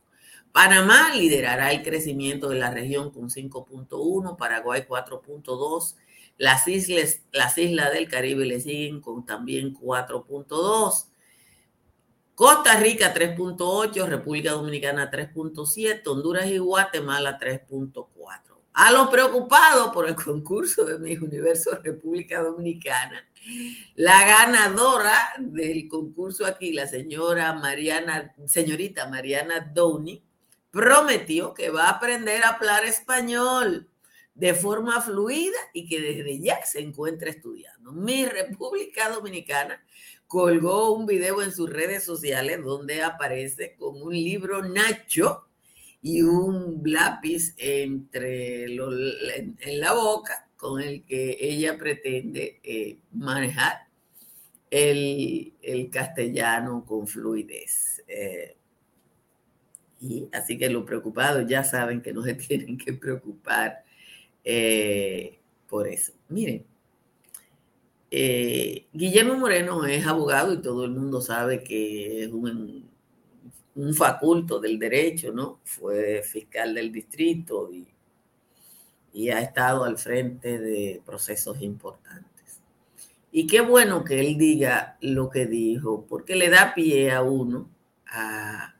Panamá 0.51 1.11
liderará 1.15 1.71
el 1.71 1.81
crecimiento 1.81 2.49
de 2.49 2.59
la 2.59 2.69
región 2.69 3.09
con 3.09 3.31
5.1, 3.31 4.37
Paraguay 4.37 4.85
4.2, 4.87 5.95
las 6.37 6.67
islas, 6.67 7.21
las 7.31 7.57
islas 7.57 7.93
del 7.93 8.07
Caribe 8.07 8.45
le 8.45 8.59
siguen 8.59 9.01
con 9.01 9.25
también 9.25 9.73
4.2, 9.73 11.05
Costa 12.35 12.79
Rica 12.79 13.13
3.8, 13.13 14.07
República 14.07 14.51
Dominicana 14.53 15.11
3.7, 15.11 16.01
Honduras 16.07 16.47
y 16.47 16.57
Guatemala 16.57 17.37
3.4. 17.39 18.07
A 18.73 18.91
los 18.91 19.09
preocupados 19.09 19.93
por 19.93 20.09
el 20.09 20.15
concurso 20.15 20.83
de 20.83 20.97
Miss 20.97 21.21
Universo 21.21 21.79
República 21.83 22.41
Dominicana, 22.41 23.23
la 23.95 24.25
ganadora 24.25 25.33
del 25.37 25.87
concurso 25.87 26.45
aquí, 26.47 26.73
la 26.73 26.87
señora 26.87 27.53
Mariana, 27.53 28.33
señorita 28.47 29.07
Mariana 29.07 29.59
Downey, 29.59 30.23
prometió 30.71 31.53
que 31.53 31.69
va 31.69 31.85
a 31.85 31.91
aprender 31.91 32.43
a 32.43 32.49
hablar 32.49 32.83
español 32.83 33.87
de 34.35 34.53
forma 34.53 35.01
fluida 35.01 35.57
y 35.73 35.87
que 35.87 36.01
desde 36.01 36.39
ya 36.39 36.63
se 36.65 36.81
encuentra 36.81 37.29
estudiando. 37.29 37.91
Mi 37.91 38.25
República 38.25 39.09
Dominicana 39.09 39.83
colgó 40.27 40.93
un 40.93 41.05
video 41.05 41.41
en 41.43 41.51
sus 41.51 41.69
redes 41.69 42.03
sociales 42.03 42.63
donde 42.63 43.03
aparece 43.03 43.75
con 43.75 44.01
un 44.01 44.13
libro 44.13 44.63
Nacho 44.63 45.47
y 46.01 46.21
un 46.21 46.81
lápiz 46.85 47.53
entre 47.57 48.65
en, 48.65 49.79
la 49.79 49.93
boca 49.93 50.49
con 50.57 50.81
el 50.81 51.05
que 51.05 51.37
ella 51.39 51.77
pretende 51.77 52.59
eh, 52.63 52.97
manejar 53.11 53.87
el, 54.71 55.89
castellano 55.91 56.83
con 56.85 57.07
fluidez. 57.07 58.03
Eh, 58.07 58.57
y 60.01 60.27
así 60.33 60.57
que 60.57 60.69
los 60.69 60.83
preocupados 60.83 61.47
ya 61.47 61.63
saben 61.63 62.01
que 62.01 62.11
no 62.11 62.23
se 62.23 62.33
tienen 62.33 62.77
que 62.77 62.93
preocupar 62.93 63.83
eh, 64.43 65.39
por 65.67 65.87
eso. 65.87 66.13
Miren, 66.29 66.65
eh, 68.11 68.87
Guillermo 68.93 69.35
Moreno 69.35 69.85
es 69.85 70.05
abogado 70.05 70.53
y 70.53 70.61
todo 70.61 70.85
el 70.85 70.91
mundo 70.91 71.21
sabe 71.21 71.63
que 71.63 72.23
es 72.23 72.31
un, 72.31 72.89
un 73.75 73.93
faculto 73.93 74.59
del 74.59 74.77
derecho, 74.77 75.31
¿no? 75.31 75.59
Fue 75.63 76.21
fiscal 76.21 76.75
del 76.75 76.91
distrito 76.91 77.71
y, 77.71 77.87
y 79.13 79.29
ha 79.29 79.39
estado 79.39 79.83
al 79.83 79.97
frente 79.97 80.59
de 80.59 81.01
procesos 81.05 81.61
importantes. 81.61 82.61
Y 83.31 83.47
qué 83.47 83.61
bueno 83.61 84.03
que 84.03 84.19
él 84.19 84.37
diga 84.37 84.97
lo 85.01 85.29
que 85.29 85.47
dijo, 85.47 86.05
porque 86.07 86.35
le 86.35 86.49
da 86.49 86.73
pie 86.75 87.11
a 87.11 87.23
uno 87.23 87.69
a, 88.07 88.75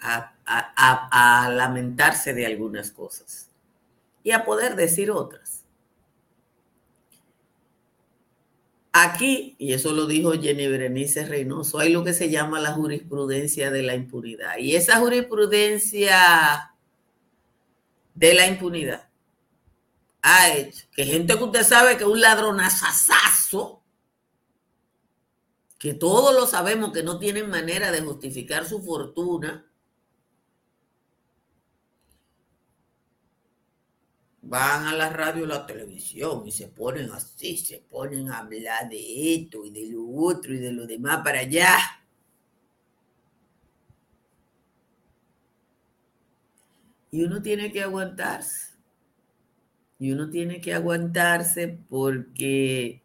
a, 0.00 1.50
lamentarse 1.50 2.34
de 2.34 2.46
algunas 2.46 2.90
cosas 2.90 3.51
y 4.22 4.30
a 4.32 4.44
poder 4.44 4.76
decir 4.76 5.10
otras. 5.10 5.64
Aquí, 8.94 9.56
y 9.58 9.72
eso 9.72 9.92
lo 9.92 10.06
dijo 10.06 10.32
Jenny 10.32 10.66
Berenice 10.66 11.24
Reynoso, 11.24 11.78
hay 11.78 11.92
lo 11.92 12.04
que 12.04 12.12
se 12.12 12.28
llama 12.28 12.60
la 12.60 12.72
jurisprudencia 12.72 13.70
de 13.70 13.82
la 13.82 13.94
impunidad. 13.94 14.58
Y 14.58 14.76
esa 14.76 14.98
jurisprudencia 15.00 16.74
de 18.14 18.34
la 18.34 18.46
impunidad 18.46 19.08
ha 20.20 20.54
hecho 20.54 20.86
que 20.92 21.06
gente 21.06 21.36
que 21.36 21.44
usted 21.44 21.64
sabe 21.64 21.96
que 21.96 22.04
es 22.04 22.10
un 22.10 22.20
ladronazazazo, 22.20 23.82
que 25.78 25.94
todos 25.94 26.34
lo 26.34 26.46
sabemos 26.46 26.92
que 26.92 27.02
no 27.02 27.18
tienen 27.18 27.48
manera 27.48 27.90
de 27.90 28.02
justificar 28.02 28.66
su 28.68 28.82
fortuna, 28.82 29.66
van 34.52 34.86
a 34.86 34.92
la 34.94 35.08
radio 35.08 35.44
y 35.44 35.46
la 35.46 35.64
televisión 35.64 36.46
y 36.46 36.52
se 36.52 36.68
ponen 36.68 37.10
así, 37.10 37.56
se 37.56 37.78
ponen 37.78 38.30
a 38.30 38.40
hablar 38.40 38.86
de 38.90 39.34
esto 39.34 39.64
y 39.64 39.70
de 39.70 39.86
lo 39.90 40.06
otro 40.06 40.52
y 40.52 40.58
de 40.58 40.70
lo 40.72 40.86
demás 40.86 41.22
para 41.24 41.38
allá. 41.38 41.78
Y 47.10 47.24
uno 47.24 47.40
tiene 47.40 47.72
que 47.72 47.82
aguantarse. 47.82 48.74
Y 49.98 50.12
uno 50.12 50.28
tiene 50.28 50.60
que 50.60 50.74
aguantarse 50.74 51.78
porque 51.88 53.02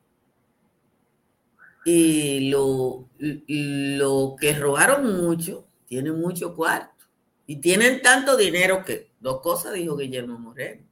y 1.85 2.49
lo, 2.49 3.07
lo 3.19 4.35
que 4.37 4.53
robaron 4.53 5.23
mucho, 5.23 5.65
tienen 5.85 6.19
mucho 6.19 6.53
cuarto. 6.53 7.05
Y 7.45 7.61
tienen 7.61 8.01
tanto 8.01 8.35
dinero 8.35 8.83
que, 8.83 9.11
dos 9.21 9.39
cosas 9.39 9.71
dijo 9.75 9.95
Guillermo 9.95 10.37
Moreno 10.37 10.86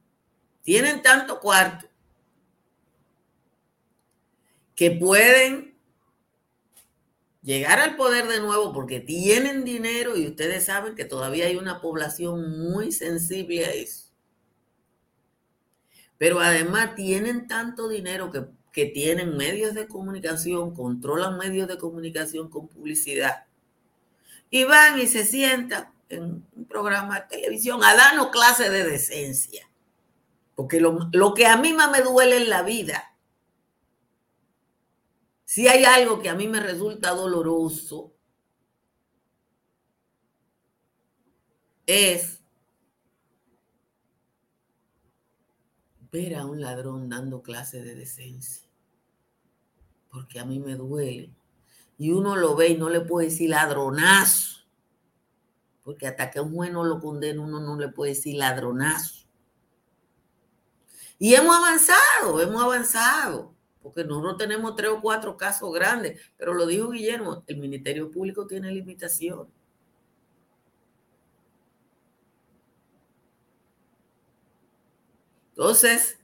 tienen 0.66 1.00
tanto 1.00 1.38
cuarto 1.38 1.86
que 4.74 4.90
pueden 4.90 5.76
llegar 7.40 7.78
al 7.78 7.94
poder 7.94 8.26
de 8.26 8.40
nuevo 8.40 8.72
porque 8.72 8.98
tienen 8.98 9.64
dinero 9.64 10.16
y 10.16 10.26
ustedes 10.26 10.64
saben 10.64 10.96
que 10.96 11.04
todavía 11.04 11.46
hay 11.46 11.54
una 11.54 11.80
población 11.80 12.58
muy 12.58 12.90
sensible 12.90 13.64
a 13.64 13.70
eso. 13.70 14.08
Pero 16.18 16.40
además 16.40 16.96
tienen 16.96 17.46
tanto 17.46 17.88
dinero 17.88 18.32
que, 18.32 18.46
que 18.72 18.86
tienen 18.86 19.36
medios 19.36 19.72
de 19.72 19.86
comunicación, 19.86 20.74
controlan 20.74 21.38
medios 21.38 21.68
de 21.68 21.78
comunicación 21.78 22.50
con 22.50 22.66
publicidad. 22.66 23.44
Y 24.50 24.64
van 24.64 24.98
y 24.98 25.06
se 25.06 25.24
sientan 25.24 25.92
en 26.08 26.44
un 26.56 26.64
programa 26.64 27.20
de 27.20 27.36
televisión 27.36 27.84
a 27.84 27.94
darnos 27.94 28.30
clase 28.30 28.68
de 28.68 28.82
decencia. 28.82 29.70
Porque 30.56 30.80
lo, 30.80 31.34
que 31.34 31.46
a 31.46 31.58
mí 31.58 31.74
más 31.74 31.90
me 31.90 32.00
duele 32.00 32.38
en 32.38 32.48
la 32.48 32.62
vida, 32.62 33.14
si 35.44 35.68
hay 35.68 35.84
algo 35.84 36.20
que 36.20 36.30
a 36.30 36.34
mí 36.34 36.48
me 36.48 36.60
resulta 36.60 37.10
doloroso, 37.10 38.14
es 41.84 42.40
ver 46.10 46.36
a 46.36 46.46
un 46.46 46.62
ladrón 46.62 47.10
dando 47.10 47.42
clase 47.42 47.82
de 47.82 47.94
decencia. 47.94 48.66
Porque 50.10 50.40
a 50.40 50.46
mí 50.46 50.58
me 50.58 50.74
duele. 50.74 51.34
Y 51.98 52.12
uno 52.12 52.34
lo 52.34 52.56
ve 52.56 52.68
y 52.68 52.78
no 52.78 52.88
le 52.88 53.02
puede 53.02 53.28
decir 53.28 53.50
ladronazo. 53.50 54.64
Porque 55.84 56.06
hasta 56.06 56.30
que 56.30 56.40
un 56.40 56.54
juez 56.54 56.72
no 56.72 56.82
lo 56.82 56.98
condena, 56.98 57.42
uno 57.42 57.60
no 57.60 57.76
le 57.76 57.88
puede 57.88 58.12
decir 58.14 58.36
ladronazo. 58.36 59.25
Y 61.18 61.34
hemos 61.34 61.56
avanzado, 61.56 62.40
hemos 62.40 62.62
avanzado, 62.62 63.54
porque 63.82 64.04
nosotros 64.04 64.36
tenemos 64.36 64.76
tres 64.76 64.90
o 64.90 65.00
cuatro 65.00 65.36
casos 65.36 65.72
grandes, 65.72 66.20
pero 66.36 66.52
lo 66.52 66.66
dijo 66.66 66.90
Guillermo, 66.90 67.42
el 67.46 67.56
Ministerio 67.56 68.10
Público 68.10 68.46
tiene 68.46 68.70
limitaciones. 68.70 69.52
Entonces, 75.50 76.18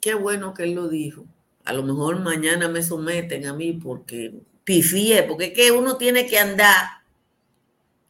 qué 0.00 0.14
bueno 0.14 0.54
que 0.54 0.62
él 0.62 0.72
lo 0.72 0.88
dijo. 0.88 1.26
A 1.64 1.74
lo 1.74 1.82
mejor 1.82 2.20
mañana 2.20 2.68
me 2.68 2.82
someten 2.82 3.46
a 3.46 3.52
mí 3.52 3.74
porque 3.74 4.32
pifié, 4.64 5.22
porque 5.24 5.46
es 5.46 5.52
que 5.52 5.70
uno 5.70 5.98
tiene 5.98 6.26
que 6.26 6.38
andar 6.38 7.02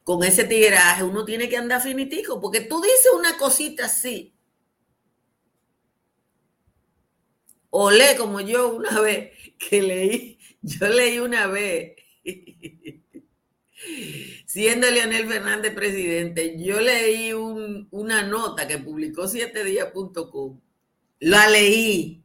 con 0.05 0.23
ese 0.23 0.45
tiraje, 0.45 1.03
uno 1.03 1.25
tiene 1.25 1.49
que 1.49 1.57
andar 1.57 1.81
finitico, 1.81 2.41
porque 2.41 2.61
tú 2.61 2.81
dices 2.81 3.11
una 3.17 3.37
cosita 3.37 3.87
así 3.87 4.34
o 7.77 7.91
lee 7.91 8.17
como 8.17 8.41
yo 8.41 8.69
una 8.69 9.01
vez 9.01 9.33
que 9.59 9.83
leí, 9.83 10.39
yo 10.63 10.87
leí 10.87 11.19
una 11.19 11.49
vez, 11.49 11.97
siendo 14.47 14.89
Leonel 14.89 15.27
Fernández 15.27 15.75
presidente, 15.75 16.57
yo 16.57 16.81
leí 16.81 17.33
una 17.33 18.23
nota 18.23 18.69
que 18.69 18.79
publicó 18.79 19.27
siete 19.27 19.65
días.com, 19.65 20.61
la 21.19 21.49
leí, 21.49 22.25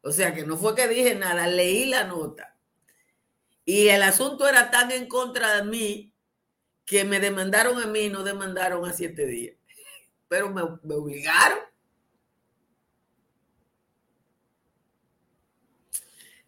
o 0.00 0.10
sea 0.10 0.34
que 0.34 0.44
no 0.44 0.56
fue 0.56 0.74
que 0.74 0.88
dije 0.88 1.14
nada, 1.14 1.46
leí 1.46 1.84
la 1.84 2.04
nota. 2.04 2.58
Y 3.64 3.88
el 3.88 4.02
asunto 4.02 4.48
era 4.48 4.70
tan 4.72 4.90
en 4.90 5.06
contra 5.06 5.56
de 5.56 5.64
mí 5.64 6.12
que 6.84 7.04
me 7.04 7.20
demandaron 7.20 7.80
a 7.80 7.86
mí 7.86 8.00
y 8.00 8.10
no 8.10 8.24
demandaron 8.24 8.84
a 8.84 8.92
siete 8.92 9.26
días. 9.26 9.56
Pero 10.28 10.50
me 10.50 10.62
obligaron. 10.62 11.58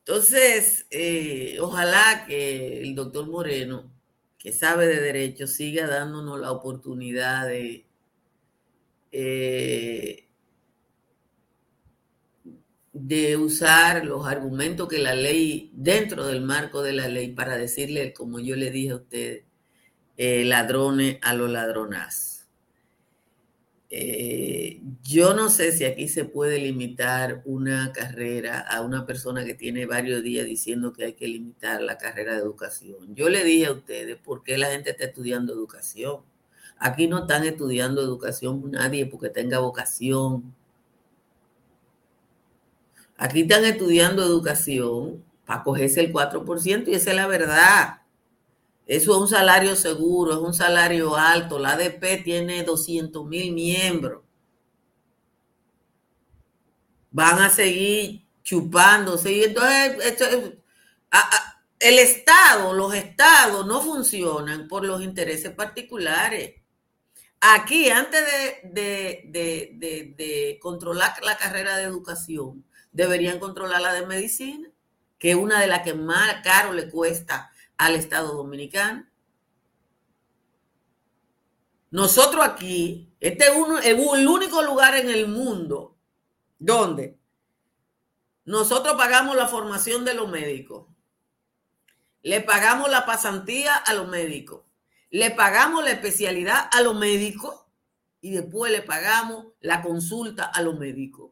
Entonces, 0.09 0.87
eh, 0.91 1.59
ojalá 1.61 2.25
que 2.27 2.81
el 2.81 2.95
doctor 2.95 3.29
Moreno, 3.29 3.93
que 4.39 4.53
sabe 4.53 4.87
de 4.87 5.03
derecho, 5.03 5.47
siga 5.47 5.87
dándonos 5.87 6.41
la 6.41 6.51
oportunidad 6.51 7.47
de, 7.47 7.87
eh, 9.13 10.27
de 12.95 13.37
usar 13.37 14.07
los 14.07 14.27
argumentos 14.27 14.89
que 14.89 14.97
la 14.97 15.15
ley, 15.15 15.71
dentro 15.75 16.27
del 16.27 16.41
marco 16.41 16.83
de 16.83 16.95
la 16.95 17.09
ley, 17.09 17.33
para 17.35 17.59
decirle, 17.59 18.15
como 18.15 18.41
yo 18.41 18.57
le 18.57 18.71
dije 18.71 18.93
a 18.93 18.97
ustedes, 18.97 19.45
eh, 20.17 20.43
ladrones 20.47 21.19
a 21.21 21.35
los 21.35 21.51
ladronazos. 21.51 22.38
Eh, 23.91 24.83
yo 25.03 25.33
no 25.33 25.49
sé 25.49 25.73
si 25.73 25.85
aquí 25.87 26.09
se 26.09 26.25
puede 26.27 26.59
limitar 26.59 27.41
una 27.47 27.91
carrera 27.93 28.61
a 28.61 28.83
una 28.83 29.07
persona 29.07 29.45
que 29.47 29.55
tiene 29.55 29.87
varios 29.87 30.23
días 30.23 30.45
diciendo 30.45 30.93
que 30.93 31.05
hay 31.07 31.13
que 31.15 31.27
limitar 31.27 31.81
la 31.81 31.97
carrera 31.97 32.35
de 32.35 32.41
educación. 32.41 33.15
Yo 33.15 33.31
le 33.31 33.45
dije 33.45 33.67
a 33.67 33.73
ustedes 33.73 34.17
por 34.19 34.43
qué 34.45 34.59
la 34.59 34.71
gente 34.71 34.91
está 34.91 35.05
estudiando 35.07 35.55
educación. 35.55 36.21
Aquí 36.79 37.09
no 37.09 37.21
están 37.21 37.45
estudiando 37.45 38.03
educación 38.03 38.71
nadie 38.71 39.07
porque 39.07 39.31
tenga 39.31 39.59
vocación. 39.61 40.55
Aquí 43.17 43.43
están 43.43 43.65
estudiando 43.65 44.23
educación 44.23 45.25
para 45.47 45.63
cogerse 45.65 46.01
el 46.01 46.13
4% 46.13 46.89
y 46.89 46.95
esa 46.95 47.11
es 47.11 47.17
la 47.17 47.27
verdad. 47.27 47.98
Eso 48.89 49.13
es 49.13 49.19
un 49.19 49.29
salario 49.29 49.77
seguro, 49.77 50.33
es 50.33 50.39
un 50.39 50.55
salario 50.55 51.15
alto. 51.15 51.59
La 51.59 51.73
ADP 51.73 52.25
tiene 52.25 52.63
200 52.65 53.27
mil 53.27 53.53
miembros. 53.53 54.23
Van 57.11 57.39
a 57.39 57.51
seguir 57.51 58.27
chupándose. 58.43 59.31
Y 59.31 59.45
entonces, 59.45 60.55
el 61.79 61.99
Estado, 61.99 62.73
los 62.73 62.95
estados 62.95 63.67
no 63.67 63.83
funcionan 63.83 64.67
por 64.69 64.87
los 64.87 65.03
intereses 65.03 65.53
particulares. 65.53 66.55
Aquí, 67.43 67.91
antes 67.91 68.25
de, 68.65 69.29
de, 70.17 70.59
controlar 70.63 71.13
la 71.23 71.37
carrera 71.37 71.77
de 71.77 71.85
educación, 71.85 72.65
deberían 72.91 73.39
controlar 73.39 73.83
la 73.83 73.93
de 73.93 74.07
medicina, 74.07 74.71
que 75.19 75.33
es 75.33 75.37
una 75.37 75.61
de 75.61 75.67
las 75.67 75.83
que 75.83 75.93
más 75.93 76.43
caro 76.43 76.73
le 76.73 76.89
cuesta 76.89 77.53
al 77.79 77.95
Estado 77.95 78.35
Dominicano. 78.35 79.07
Nosotros 81.91 82.45
aquí, 82.45 83.15
este 83.21 83.47
es, 83.47 83.87
el 83.87 84.29
único 84.29 84.63
lugar 84.63 84.95
en 84.97 85.09
el 85.09 85.27
mundo 85.27 85.97
donde 86.59 87.19
nosotros 88.45 88.95
pagamos 88.97 89.37
la 89.37 89.49
formación 89.49 90.05
de 90.05 90.15
los 90.15 90.29
médicos, 90.29 90.87
le 92.23 92.41
pagamos 92.41 92.91
la 92.91 93.07
pasantía 93.07 93.75
a 93.75 93.95
los 93.95 94.09
médicos, 94.09 94.65
le 95.11 95.31
pagamos 95.31 95.83
la 95.83 95.93
especialidad 95.93 96.69
a 96.73 96.83
los 96.83 96.95
médicos 96.95 97.65
y 98.21 98.33
después 98.33 98.71
le 98.71 98.83
pagamos 98.83 99.47
la 99.61 99.81
consulta 99.81 100.45
a 100.45 100.61
los 100.61 100.79
médicos. 100.79 101.31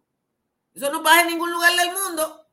Eso 0.73 0.91
no 0.93 1.03
pasa 1.03 1.23
en 1.23 1.29
ningún 1.29 1.51
lugar 1.51 1.75
del 1.77 1.93
mundo. 1.93 2.46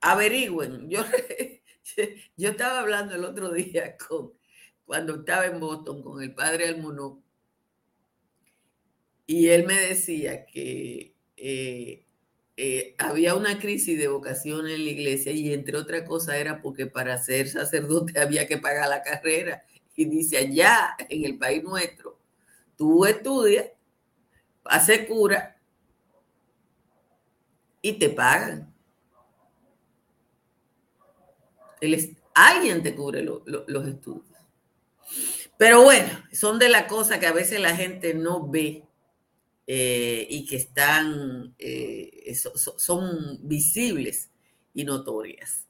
Averigüen. 0.00 0.88
Yo, 0.90 1.04
yo 2.36 2.50
estaba 2.50 2.80
hablando 2.80 3.14
el 3.16 3.24
otro 3.24 3.52
día 3.52 3.96
con, 3.96 4.32
cuando 4.84 5.16
estaba 5.16 5.46
en 5.46 5.58
Boston 5.58 6.02
con 6.02 6.22
el 6.22 6.32
padre 6.34 6.68
Almonó 6.68 7.22
y 9.30 9.46
él 9.50 9.64
me 9.64 9.80
decía 9.80 10.44
que 10.44 11.14
eh, 11.36 12.04
eh, 12.56 12.96
había 12.98 13.36
una 13.36 13.60
crisis 13.60 13.96
de 13.96 14.08
vocación 14.08 14.66
en 14.66 14.84
la 14.84 14.90
iglesia 14.90 15.30
y 15.30 15.52
entre 15.52 15.76
otras 15.76 16.02
cosas 16.02 16.34
era 16.34 16.60
porque 16.60 16.86
para 16.86 17.16
ser 17.16 17.48
sacerdote 17.48 18.18
había 18.20 18.48
que 18.48 18.58
pagar 18.58 18.88
la 18.88 19.04
carrera. 19.04 19.62
Y 19.94 20.06
dice, 20.06 20.36
allá 20.36 20.96
en 21.08 21.24
el 21.24 21.38
país 21.38 21.62
nuestro, 21.62 22.18
tú 22.76 23.04
estudias, 23.04 23.66
haces 24.64 25.06
cura 25.06 25.56
y 27.82 28.00
te 28.00 28.10
pagan. 28.10 28.69
Alguien 32.34 32.82
te 32.82 32.94
cubre 32.94 33.22
los 33.22 33.86
estudios. 33.86 34.24
Pero 35.58 35.82
bueno, 35.82 36.08
son 36.32 36.58
de 36.58 36.70
las 36.70 36.84
cosas 36.84 37.18
que 37.18 37.26
a 37.26 37.32
veces 37.32 37.60
la 37.60 37.76
gente 37.76 38.14
no 38.14 38.48
ve 38.48 38.84
eh, 39.66 40.26
y 40.30 40.46
que 40.46 40.56
están, 40.56 41.54
eh, 41.58 42.34
son 42.34 43.46
visibles 43.46 44.30
y 44.72 44.84
notorias. 44.84 45.66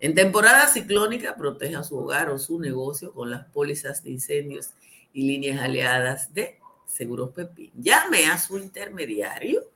En 0.02 0.16
temporada 0.16 0.70
ciclónica, 0.70 1.36
proteja 1.36 1.84
su 1.84 1.98
hogar 1.98 2.30
o 2.30 2.40
su 2.40 2.58
negocio 2.58 3.12
con 3.12 3.30
las 3.30 3.48
pólizas 3.48 4.02
de 4.04 4.12
incendios 4.12 4.70
y 5.12 5.28
líneas 5.28 5.60
aliadas 5.60 6.34
de 6.34 6.58
Seguros 6.86 7.32
Pepín. 7.32 7.70
Llame 7.76 8.28
a 8.28 8.38
su 8.38 8.58
intermediario 8.58 9.70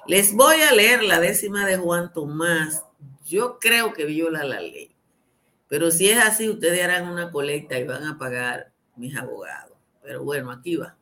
Les 0.07 0.33
voy 0.35 0.61
a 0.63 0.73
leer 0.73 1.03
la 1.03 1.21
décima 1.21 1.67
de 1.67 1.77
Juan 1.77 2.11
Tomás. 2.13 2.85
Yo 3.25 3.59
creo 3.59 3.93
que 3.93 4.05
viola 4.05 4.45
la 4.45 4.61
ley. 4.61 4.95
Pero 5.69 5.91
si 5.91 6.09
es 6.09 6.19
así, 6.19 6.49
ustedes 6.49 6.81
harán 6.83 7.09
una 7.09 7.33
colecta 7.33 7.77
y 7.79 7.85
van 7.85 8.05
a 8.05 8.17
pagar 8.19 8.73
mis 8.95 9.17
abogados. 9.17 9.77
Pero 10.03 10.23
bueno, 10.23 10.53
aquí 10.53 10.77
va. 10.77 10.97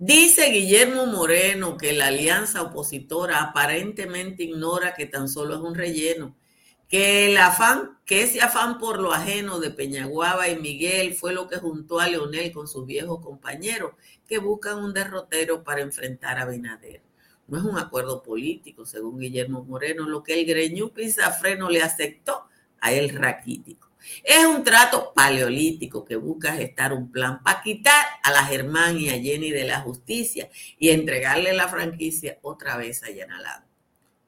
Dice 0.00 0.50
Guillermo 0.50 1.06
Moreno 1.06 1.76
que 1.76 1.92
la 1.92 2.06
alianza 2.06 2.62
opositora 2.62 3.42
aparentemente 3.42 4.44
ignora 4.44 4.94
que 4.94 5.06
tan 5.06 5.28
solo 5.28 5.56
es 5.56 5.60
un 5.60 5.74
relleno 5.74 6.36
que 6.88 7.26
el 7.26 7.36
afán, 7.36 7.98
que 8.06 8.22
ese 8.22 8.40
afán 8.40 8.78
por 8.78 9.00
lo 9.00 9.12
ajeno 9.12 9.58
de 9.58 9.70
Peñaguaba 9.70 10.48
y 10.48 10.56
Miguel 10.56 11.14
fue 11.14 11.34
lo 11.34 11.48
que 11.48 11.58
juntó 11.58 11.98
a 11.98 12.06
Leonel 12.08 12.52
con 12.52 12.68
sus 12.68 12.86
viejos 12.86 13.20
compañeros 13.20 13.92
que 14.28 14.38
buscan 14.38 14.78
un 14.78 14.94
derrotero 14.94 15.64
para 15.64 15.82
enfrentar 15.82 16.38
a 16.38 16.46
Binader. 16.46 17.02
No 17.48 17.58
es 17.58 17.64
un 17.64 17.76
acuerdo 17.76 18.22
político, 18.22 18.86
según 18.86 19.18
Guillermo 19.18 19.64
Moreno, 19.64 20.08
lo 20.08 20.22
que 20.22 20.40
el 20.40 20.46
Greñú 20.46 20.90
Pizafreno 20.90 21.68
le 21.68 21.82
aceptó 21.82 22.44
a 22.80 22.92
el 22.92 23.10
raquítico. 23.10 23.87
Es 24.24 24.44
un 24.46 24.64
trato 24.64 25.12
paleolítico 25.14 26.04
que 26.04 26.16
busca 26.16 26.52
gestar 26.52 26.92
un 26.92 27.10
plan 27.10 27.42
para 27.42 27.62
quitar 27.62 28.06
a 28.22 28.30
la 28.30 28.44
Germán 28.44 28.98
y 28.98 29.08
a 29.08 29.20
Jenny 29.20 29.50
de 29.50 29.64
la 29.64 29.80
justicia 29.80 30.50
y 30.78 30.90
entregarle 30.90 31.52
la 31.52 31.68
franquicia 31.68 32.38
otra 32.42 32.76
vez 32.76 33.02
a 33.02 33.10
Yanalado. 33.10 33.64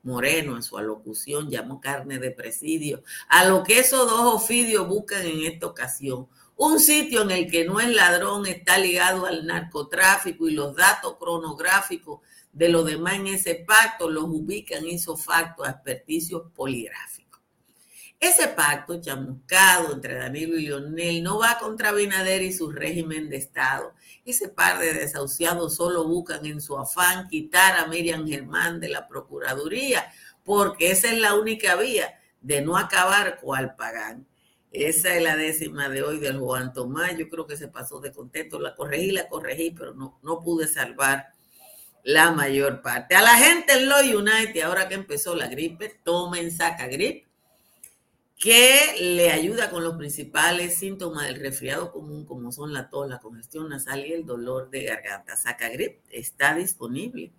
Moreno 0.03 0.57
en 0.57 0.63
su 0.63 0.79
alocución 0.79 1.51
llamó 1.51 1.81
carne 1.81 2.19
de 2.19 2.31
presidio 2.31 3.03
a 3.29 3.45
lo 3.45 3.63
que 3.63 3.81
esos 3.81 4.09
dos 4.09 4.35
ofidios 4.35 4.89
buscan 4.89 5.27
en 5.27 5.45
esta 5.45 5.67
ocasión. 5.67 6.29
Un 6.57 6.79
sitio 6.79 7.23
en 7.23 7.31
el 7.31 7.51
que 7.51 7.65
no 7.65 7.81
es 7.81 7.89
ladrón 7.89 8.47
está 8.47 8.79
ligado 8.79 9.27
al 9.27 9.47
narcotráfico 9.47 10.49
y 10.49 10.53
los 10.53 10.75
datos 10.75 11.17
cronográficos 11.19 12.21
de 12.53 12.69
los 12.69 12.85
demás 12.85 13.15
en 13.15 13.29
ese 13.29 13.55
pacto 13.55 14.11
los 14.11 14.25
ubican 14.25 14.85
facto 15.17 15.65
a 15.65 15.71
experticios 15.71 16.51
poligráficos. 16.55 17.20
Ese 18.21 18.49
pacto 18.49 19.01
chamuscado 19.01 19.95
entre 19.95 20.17
Danilo 20.17 20.59
y 20.59 20.67
Lionel 20.67 21.23
no 21.23 21.39
va 21.39 21.59
contra 21.59 21.91
Binader 21.91 22.43
y 22.43 22.53
su 22.53 22.71
régimen 22.71 23.31
de 23.31 23.39
Estado, 23.39 23.95
ese 24.27 24.51
par 24.51 24.79
de 24.79 24.93
desahuciados 24.93 25.75
solo 25.77 26.07
buscan 26.07 26.45
en 26.45 26.61
su 26.61 26.77
afán 26.77 27.29
quitar 27.29 27.79
a 27.79 27.87
Miriam 27.87 28.29
Germán 28.29 28.79
de 28.79 28.91
la 28.91 29.09
Procuraduría, 29.09 30.13
porque 30.45 30.91
esa 30.91 31.11
es 31.11 31.19
la 31.19 31.35
única 31.35 31.77
vía 31.77 32.21
de 32.43 32.61
no 32.61 32.77
acabar 32.77 33.41
cual 33.41 33.75
pagan. 33.75 34.27
Esa 34.71 35.17
es 35.17 35.23
la 35.23 35.35
décima 35.35 35.89
de 35.89 36.03
hoy 36.03 36.19
del 36.19 36.39
Juan 36.39 36.75
Tomás. 36.75 37.17
Yo 37.17 37.27
creo 37.31 37.47
que 37.47 37.57
se 37.57 37.69
pasó 37.69 38.01
de 38.01 38.13
contento. 38.13 38.61
La 38.61 38.77
corregí, 38.77 39.13
la 39.13 39.29
corregí, 39.29 39.71
pero 39.71 39.95
no, 39.95 40.21
no 40.23 40.43
pude 40.43 40.69
salvar 40.69 41.33
la 42.05 42.31
mayor 42.33 42.83
parte. 42.83 43.17
A 43.17 43.23
la 43.23 43.35
gente 43.35 43.73
en 43.73 43.89
Lo 43.89 43.99
United, 43.99 44.61
ahora 44.61 44.89
que 44.89 44.95
empezó 44.95 45.35
la 45.35 45.49
gripe, 45.49 46.01
tomen 46.05 46.51
saca 46.51 46.87
grip 46.87 47.30
que 48.41 48.97
le 48.99 49.31
ayuda 49.31 49.69
con 49.69 49.85
los 49.85 49.97
principales 49.97 50.77
síntomas 50.77 51.27
del 51.27 51.39
resfriado 51.39 51.93
común, 51.93 52.25
como 52.25 52.51
son 52.51 52.73
la 52.73 52.89
tos, 52.89 53.07
la 53.07 53.19
congestión 53.19 53.69
nasal 53.69 54.07
y 54.07 54.15
el 54.15 54.25
dolor 54.25 54.71
de 54.71 54.85
garganta. 54.85 55.37
Sacagrip 55.37 55.99
está 56.11 56.55
disponible 56.55 57.33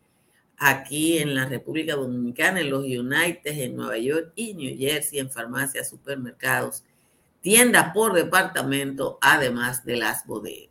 aquí 0.58 1.18
en 1.18 1.34
la 1.34 1.48
República 1.48 1.96
Dominicana, 1.96 2.62
en 2.62 2.70
los 2.70 2.84
United, 2.84 3.42
en 3.46 3.76
Nueva 3.76 3.98
York 3.98 4.32
y 4.36 4.54
New 4.54 4.78
Jersey, 4.78 5.18
en 5.18 5.32
farmacias, 5.32 5.90
supermercados, 5.90 6.84
tiendas 7.42 7.92
por 7.96 8.14
departamento, 8.14 9.18
además 9.22 9.84
de 9.84 9.98
las 9.98 10.28
bodegas. 10.28 10.71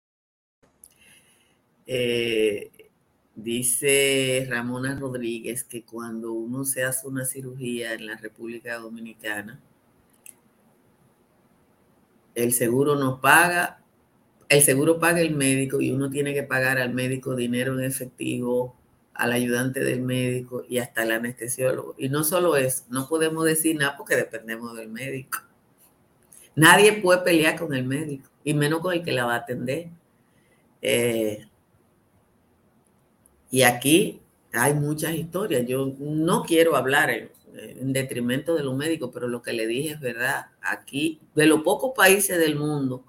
Eh, 1.93 2.71
dice 3.35 4.47
Ramona 4.49 4.97
Rodríguez 4.97 5.65
que 5.65 5.83
cuando 5.83 6.31
uno 6.31 6.63
se 6.63 6.85
hace 6.85 7.05
una 7.05 7.25
cirugía 7.25 7.91
en 7.91 8.05
la 8.05 8.15
República 8.15 8.77
Dominicana, 8.77 9.59
el 12.33 12.53
seguro 12.53 12.95
no 12.95 13.19
paga, 13.19 13.83
el 14.47 14.61
seguro 14.61 15.01
paga 15.01 15.19
el 15.19 15.35
médico 15.35 15.81
y 15.81 15.91
uno 15.91 16.09
tiene 16.09 16.33
que 16.33 16.43
pagar 16.43 16.77
al 16.77 16.93
médico 16.93 17.35
dinero 17.35 17.77
en 17.77 17.83
efectivo, 17.83 18.73
al 19.13 19.33
ayudante 19.33 19.81
del 19.81 20.01
médico 20.01 20.63
y 20.69 20.77
hasta 20.77 21.03
el 21.03 21.11
anestesiólogo. 21.11 21.95
Y 21.97 22.07
no 22.07 22.23
solo 22.23 22.55
eso, 22.55 22.85
no 22.89 23.09
podemos 23.09 23.43
decir 23.43 23.75
nada 23.75 23.97
porque 23.97 24.15
dependemos 24.15 24.77
del 24.77 24.87
médico. 24.87 25.39
Nadie 26.55 27.01
puede 27.01 27.21
pelear 27.21 27.59
con 27.59 27.73
el 27.73 27.83
médico, 27.83 28.29
y 28.45 28.53
menos 28.53 28.79
con 28.79 28.93
el 28.93 29.03
que 29.03 29.11
la 29.11 29.25
va 29.25 29.33
a 29.33 29.39
atender. 29.39 29.89
Eh, 30.81 31.50
y 33.51 33.61
aquí 33.63 34.21
hay 34.53 34.73
muchas 34.73 35.13
historias. 35.13 35.65
Yo 35.67 35.93
no 35.99 36.43
quiero 36.43 36.75
hablar 36.75 37.09
en, 37.09 37.29
en, 37.53 37.93
detrimento 37.93 38.55
de 38.55 38.63
los 38.63 38.75
médicos, 38.75 39.11
pero 39.13 39.27
lo 39.27 39.41
que 39.41 39.53
le 39.53 39.67
dije 39.67 39.93
es 39.93 39.99
verdad. 39.99 40.47
Aquí, 40.61 41.19
de 41.35 41.45
los 41.45 41.61
pocos 41.61 41.91
países 41.95 42.39
del 42.39 42.55
mundo 42.55 43.03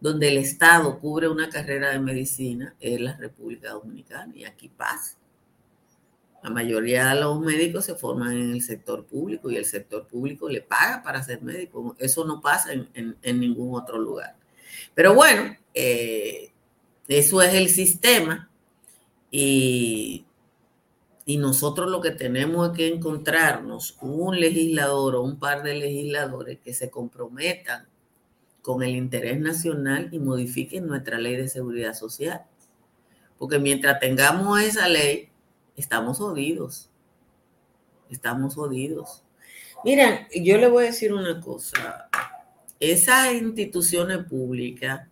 donde 0.00 0.28
el 0.28 0.38
Estado 0.38 0.98
cubre 0.98 1.28
una 1.28 1.48
carrera 1.48 1.90
de 1.90 2.00
medicina, 2.00 2.74
es 2.80 3.00
la 3.00 3.16
República 3.16 3.70
Dominicana, 3.70 4.32
y 4.34 4.44
aquí 4.44 4.68
pasa. 4.68 5.16
La 6.42 6.50
mayoría 6.50 7.10
de 7.10 7.20
los 7.20 7.38
médicos 7.38 7.84
se 7.84 7.94
forman 7.94 8.32
en 8.32 8.50
el 8.50 8.62
sector 8.62 9.06
público 9.06 9.48
y 9.48 9.56
el 9.56 9.64
sector 9.64 10.08
público 10.08 10.48
le 10.48 10.60
paga 10.60 11.04
para 11.04 11.22
ser 11.22 11.40
médico. 11.40 11.94
Eso 12.00 12.24
no 12.24 12.40
pasa 12.40 12.72
en, 12.72 13.16
en, 13.22 13.40
ningún 13.40 13.76
otro 13.80 13.96
lugar. 13.96 14.34
Pero 14.92 15.14
bueno, 15.14 15.56
eh, 15.72 16.50
eso 17.06 17.40
es 17.40 17.54
el 17.54 17.68
sistema 17.68 18.50
y, 19.32 20.26
y 21.24 21.38
nosotros 21.38 21.90
lo 21.90 22.02
que 22.02 22.10
tenemos 22.10 22.68
es 22.68 22.76
que 22.76 22.88
encontrarnos 22.88 23.96
un 24.02 24.38
legislador 24.38 25.16
o 25.16 25.22
un 25.22 25.38
par 25.38 25.62
de 25.62 25.74
legisladores 25.74 26.58
que 26.60 26.74
se 26.74 26.90
comprometan 26.90 27.88
con 28.60 28.82
el 28.82 28.90
interés 28.90 29.40
nacional 29.40 30.10
y 30.12 30.18
modifiquen 30.18 30.86
nuestra 30.86 31.18
ley 31.18 31.36
de 31.36 31.48
seguridad 31.48 31.94
social. 31.94 32.42
Porque 33.38 33.58
mientras 33.58 33.98
tengamos 33.98 34.60
esa 34.60 34.86
ley, 34.86 35.30
estamos 35.76 36.18
jodidos. 36.18 36.90
Estamos 38.10 38.54
jodidos. 38.54 39.24
Miren, 39.84 40.28
yo 40.34 40.58
le 40.58 40.68
voy 40.68 40.84
a 40.84 40.86
decir 40.88 41.14
una 41.14 41.40
cosa. 41.40 42.08
Esas 42.78 43.32
instituciones 43.32 44.18
públicas 44.26 45.08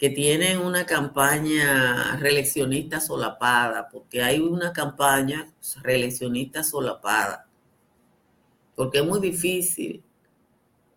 que 0.00 0.08
tienen 0.08 0.60
una 0.60 0.86
campaña 0.86 2.16
reeleccionista 2.16 3.00
solapada, 3.00 3.86
porque 3.90 4.22
hay 4.22 4.38
una 4.40 4.72
campaña 4.72 5.52
reeleccionista 5.82 6.64
solapada, 6.64 7.46
porque 8.74 9.00
es 9.00 9.04
muy 9.04 9.20
difícil 9.20 10.02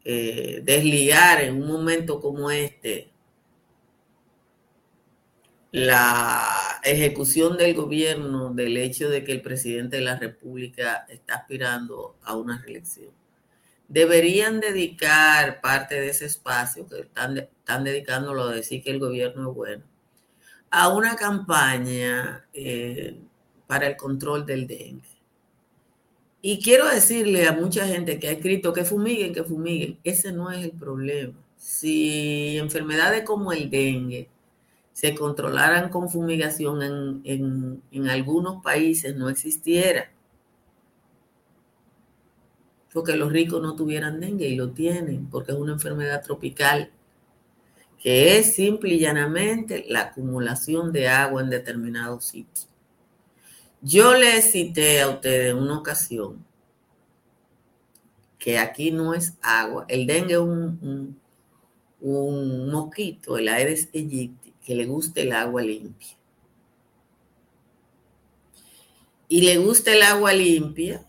eh, 0.05 0.61
desligar 0.63 1.41
en 1.41 1.61
un 1.61 1.67
momento 1.67 2.21
como 2.21 2.49
este 2.49 3.11
la 5.71 6.79
ejecución 6.83 7.57
del 7.57 7.73
gobierno 7.73 8.53
del 8.53 8.77
hecho 8.77 9.09
de 9.09 9.25
que 9.25 9.33
el 9.33 9.41
presidente 9.41 9.97
de 9.97 10.03
la 10.03 10.17
República 10.17 11.05
está 11.09 11.35
aspirando 11.35 12.15
a 12.23 12.37
una 12.37 12.57
reelección. 12.61 13.11
Deberían 13.93 14.59
dedicar 14.59 15.61
parte 15.61 16.01
de 16.01 16.09
ese 16.09 16.25
espacio 16.25 16.87
que 16.87 17.01
están, 17.01 17.37
están 17.37 17.83
dedicándolo 17.83 18.45
a 18.45 18.55
decir 18.55 18.81
que 18.81 18.89
el 18.89 18.97
gobierno 18.97 19.51
es 19.51 19.55
bueno, 19.55 19.83
a 20.71 20.87
una 20.87 21.15
campaña 21.15 22.43
eh, 22.53 23.19
para 23.67 23.85
el 23.85 23.95
control 23.95 24.47
del 24.47 24.65
dengue. 24.65 25.13
Y 26.41 26.59
quiero 26.59 26.89
decirle 26.89 27.45
a 27.45 27.51
mucha 27.51 27.85
gente 27.85 28.19
que 28.19 28.29
ha 28.29 28.31
escrito 28.31 28.73
que 28.73 28.83
fumiguen, 28.83 29.31
que 29.31 29.43
fumiguen. 29.43 29.99
Ese 30.03 30.31
no 30.31 30.49
es 30.49 30.65
el 30.65 30.71
problema. 30.71 31.35
Si 31.55 32.57
enfermedades 32.57 33.23
como 33.23 33.53
el 33.53 33.69
dengue 33.69 34.27
se 34.91 35.13
controlaran 35.13 35.89
con 35.89 36.09
fumigación 36.09 37.21
en, 37.23 38.09
algunos 38.09 38.63
países, 38.63 39.15
no 39.15 39.29
existiera. 39.29 40.11
Porque 42.93 43.15
los 43.15 43.31
ricos 43.31 43.61
no 43.61 43.75
tuvieran 43.75 44.19
dengue 44.19 44.47
y 44.47 44.55
lo 44.55 44.71
tienen, 44.71 45.27
porque 45.29 45.51
es 45.51 45.57
una 45.57 45.73
enfermedad 45.73 46.21
tropical 46.23 46.91
que 48.03 48.37
es 48.37 48.53
simple 48.53 48.95
y 48.95 48.99
llanamente 48.99 49.85
la 49.87 50.01
acumulación 50.01 50.91
de 50.91 51.07
agua 51.07 51.41
en 51.41 51.49
determinados 51.49 52.25
sitios. 52.25 52.67
Yo 53.81 54.13
le 54.13 54.41
cité 54.41 55.01
a 55.01 55.09
ustedes 55.09 55.51
en 55.51 55.57
una 55.57 55.79
ocasión 55.79 56.45
que 58.37 58.57
aquí 58.57 58.91
no 58.91 59.13
es 59.13 59.35
agua. 59.41 59.85
El 59.87 60.05
dengue 60.05 60.33
es 60.33 60.39
un, 60.39 61.17
un, 62.01 62.69
mosquito, 62.69 63.37
el 63.37 63.47
Aedes 63.47 63.87
aegypti, 63.93 64.53
que 64.65 64.75
le 64.75 64.85
gusta 64.85 65.21
el 65.21 65.31
agua 65.31 65.61
limpia. 65.61 66.17
Y 69.29 69.43
le 69.43 69.57
gusta 69.59 69.93
el 69.93 70.03
agua 70.03 70.33
limpia, 70.33 71.05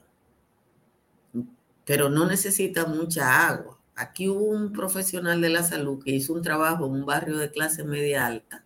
pero 1.85 2.09
no 2.09 2.27
necesita 2.27 2.87
mucha 2.87 3.49
agua. 3.49 3.79
Aquí 3.95 4.29
hubo 4.29 4.45
un 4.47 4.73
profesional 4.73 5.41
de 5.41 5.51
la 5.51 5.63
salud 5.63 6.03
que 6.03 6.11
hizo 6.11 6.33
un 6.33 6.43
trabajo 6.43 6.87
en 6.87 6.93
un 6.93 7.07
barrio 7.07 7.39
de 7.39 7.51
clase 7.51 7.85
media 7.85 8.27
alta 8.27 8.65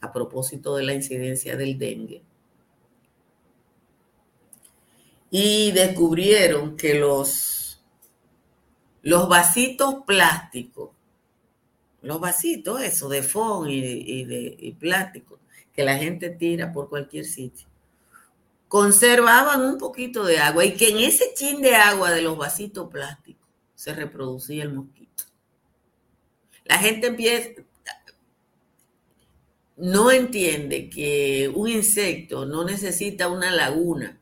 a 0.00 0.12
propósito 0.12 0.76
de 0.76 0.84
la 0.84 0.94
incidencia 0.94 1.56
del 1.56 1.78
dengue 1.78 2.22
y 5.30 5.72
descubrieron 5.72 6.76
que 6.76 6.94
los, 6.94 7.82
los 9.02 9.28
vasitos 9.28 9.96
plásticos, 10.06 10.90
los 12.02 12.20
vasitos, 12.20 12.82
eso, 12.82 13.08
de 13.08 13.22
foam 13.22 13.68
y, 13.68 14.24
de 14.24 14.76
plástico, 14.78 15.38
que 15.72 15.84
la 15.84 15.98
gente 15.98 16.30
tira 16.30 16.72
por 16.72 16.88
cualquier 16.88 17.24
sitio, 17.24 17.67
conservaban 18.68 19.62
un 19.62 19.78
poquito 19.78 20.24
de 20.24 20.38
agua 20.38 20.64
y 20.64 20.74
que 20.74 20.90
en 20.90 20.98
ese 20.98 21.32
chin 21.34 21.60
de 21.60 21.74
agua 21.74 22.10
de 22.10 22.22
los 22.22 22.36
vasitos 22.36 22.90
plásticos 22.90 23.48
se 23.74 23.94
reproducía 23.94 24.62
el 24.62 24.74
mosquito. 24.74 25.24
La 26.64 26.78
gente 26.78 27.06
empieza, 27.08 27.62
no 29.76 30.10
entiende 30.10 30.90
que 30.90 31.50
un 31.54 31.68
insecto 31.68 32.44
no 32.44 32.64
necesita 32.64 33.28
una 33.28 33.50
laguna 33.50 34.20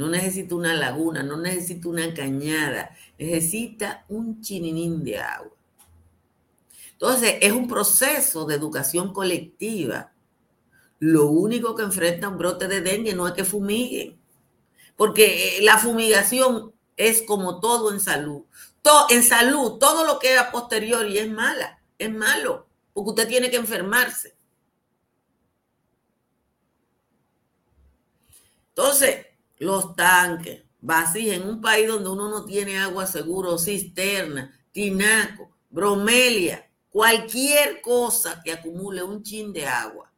no 0.00 0.08
necesita 0.08 0.54
una 0.54 0.72
laguna, 0.72 1.22
no 1.22 1.36
necesita 1.36 1.86
una 1.86 2.14
cañada, 2.14 2.96
necesita 3.18 4.06
un 4.08 4.40
chininín 4.40 5.04
de 5.04 5.18
agua. 5.18 5.52
Entonces, 6.92 7.34
es 7.42 7.52
un 7.52 7.68
proceso 7.68 8.46
de 8.46 8.54
educación 8.54 9.12
colectiva. 9.12 10.10
Lo 11.00 11.30
único 11.30 11.74
que 11.74 11.82
enfrenta 11.82 12.28
un 12.28 12.36
brote 12.36 12.68
de 12.68 12.82
dengue 12.82 13.14
no 13.14 13.26
es 13.26 13.32
que 13.32 13.44
fumiguen, 13.44 14.20
porque 14.96 15.58
eh, 15.58 15.62
la 15.62 15.78
fumigación 15.78 16.74
es 16.96 17.22
como 17.22 17.58
todo 17.58 17.90
en 17.90 18.00
salud. 18.00 18.44
Todo, 18.82 19.06
en 19.08 19.22
salud, 19.22 19.78
todo 19.78 20.04
lo 20.06 20.18
que 20.18 20.34
es 20.34 20.38
a 20.38 20.50
posteriori 20.50 21.16
es 21.16 21.30
mala, 21.30 21.82
es 21.98 22.12
malo, 22.12 22.66
porque 22.92 23.10
usted 23.10 23.28
tiene 23.28 23.50
que 23.50 23.56
enfermarse. 23.56 24.36
Entonces, 28.68 29.26
los 29.58 29.96
tanques 29.96 30.64
vacíos 30.82 31.36
en 31.36 31.48
un 31.48 31.62
país 31.62 31.88
donde 31.88 32.10
uno 32.10 32.28
no 32.28 32.44
tiene 32.44 32.78
agua 32.78 33.06
seguro, 33.06 33.56
cisterna, 33.56 34.54
tinaco, 34.70 35.50
bromelia, 35.70 36.70
cualquier 36.90 37.80
cosa 37.80 38.42
que 38.44 38.52
acumule 38.52 39.02
un 39.02 39.22
chin 39.22 39.50
de 39.50 39.66
agua 39.66 40.09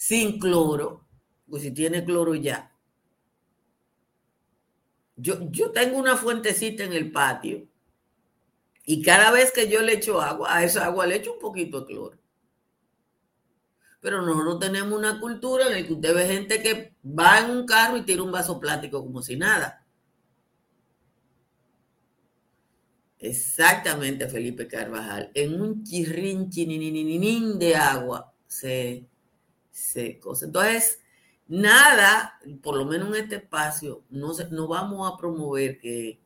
sin 0.00 0.38
cloro, 0.38 1.06
pues 1.46 1.62
si 1.62 1.72
tiene 1.72 2.02
cloro 2.02 2.34
ya. 2.34 2.74
Yo, 5.14 5.50
yo 5.50 5.72
tengo 5.72 5.98
una 5.98 6.16
fuentecita 6.16 6.84
en 6.84 6.94
el 6.94 7.12
patio 7.12 7.68
y 8.86 9.02
cada 9.02 9.30
vez 9.30 9.52
que 9.52 9.68
yo 9.68 9.82
le 9.82 9.92
echo 9.92 10.22
agua, 10.22 10.56
a 10.56 10.64
esa 10.64 10.86
agua 10.86 11.06
le 11.06 11.16
echo 11.16 11.34
un 11.34 11.38
poquito 11.38 11.82
de 11.82 11.86
cloro 11.86 12.18
pero 14.00 14.22
nosotros 14.22 14.58
tenemos 14.58 14.98
una 14.98 15.20
cultura 15.20 15.66
en 15.66 15.72
la 15.74 15.86
que 15.86 15.92
usted 15.92 16.14
ve 16.14 16.26
gente 16.26 16.62
que 16.62 16.94
va 17.04 17.40
en 17.40 17.50
un 17.50 17.66
carro 17.66 17.98
y 17.98 18.02
tira 18.02 18.22
un 18.22 18.32
vaso 18.32 18.58
plástico 18.58 19.04
como 19.04 19.20
si 19.20 19.36
nada. 19.36 19.84
Exactamente, 23.18 24.26
Felipe 24.30 24.66
Carvajal. 24.66 25.30
En 25.34 25.60
un 25.60 25.84
chirrin 25.84 26.48
chinininín 26.48 27.58
de 27.58 27.76
agua 27.76 28.32
se, 28.46 29.09
se 29.70 30.18
cosa. 30.18 30.46
Entonces, 30.46 31.00
nada, 31.48 32.38
por 32.62 32.76
lo 32.76 32.84
menos 32.84 33.08
en 33.08 33.24
este 33.24 33.36
espacio, 33.36 34.02
no, 34.10 34.32
no 34.50 34.68
vamos 34.68 35.10
a 35.10 35.16
promover 35.16 35.78
que, 35.78 36.20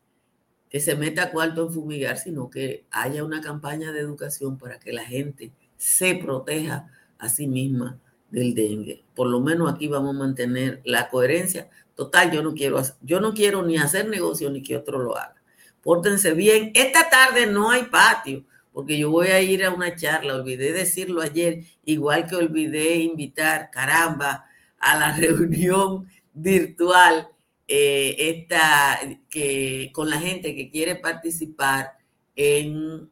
que 0.69 0.81
se 0.81 0.97
meta 0.97 1.31
cuarto 1.31 1.67
en 1.67 1.73
fumigar, 1.73 2.19
sino 2.19 2.51
que 2.51 2.87
haya 2.91 3.25
una 3.25 3.41
campaña 3.41 3.93
de 3.93 4.01
educación 4.01 4.59
para 4.59 4.79
que 4.79 4.93
la 4.93 5.05
gente 5.05 5.53
se 5.77 6.15
proteja 6.15 6.89
a 7.19 7.29
sí 7.29 7.47
misma 7.47 8.01
del 8.31 8.55
dengue. 8.55 9.05
Por 9.15 9.29
lo 9.29 9.41
menos 9.41 9.73
aquí 9.73 9.89
vamos 9.89 10.15
a 10.15 10.19
mantener 10.19 10.81
la 10.85 11.09
coherencia. 11.09 11.71
Total, 11.95 12.31
yo 12.33 12.43
no 12.43 12.55
quiero, 12.55 12.83
yo 13.03 13.21
no 13.21 13.33
quiero 13.35 13.63
ni 13.63 13.77
hacer 13.77 14.09
negocio 14.09 14.51
ni 14.51 14.63
que 14.63 14.77
otro 14.77 14.99
lo 14.99 15.17
haga. 15.17 15.37
Pórtense 15.83 16.33
bien. 16.33 16.73
Esta 16.75 17.09
tarde 17.09 17.47
no 17.47 17.71
hay 17.71 17.85
patio, 17.85 18.45
porque 18.75 18.99
yo 18.99 19.09
voy 19.09 19.29
a 19.29 19.41
ir 19.41 19.65
a 19.65 19.71
una 19.71 19.95
charla. 19.95 20.35
Olvidé 20.35 20.73
decirlo 20.73 21.23
ayer, 21.23 21.65
igual 21.85 22.27
que 22.27 22.35
olvidé 22.35 22.97
invitar, 22.97 23.71
caramba, 23.71 24.47
a 24.79 24.99
la 24.99 25.17
reunión 25.17 26.09
virtual 26.35 27.29
eh, 27.69 28.17
esta, 28.19 28.99
que, 29.31 29.91
con 29.95 30.11
la 30.11 30.19
gente 30.19 30.57
que 30.57 30.71
quiere 30.71 30.97
participar 30.97 31.93
en, 32.35 33.09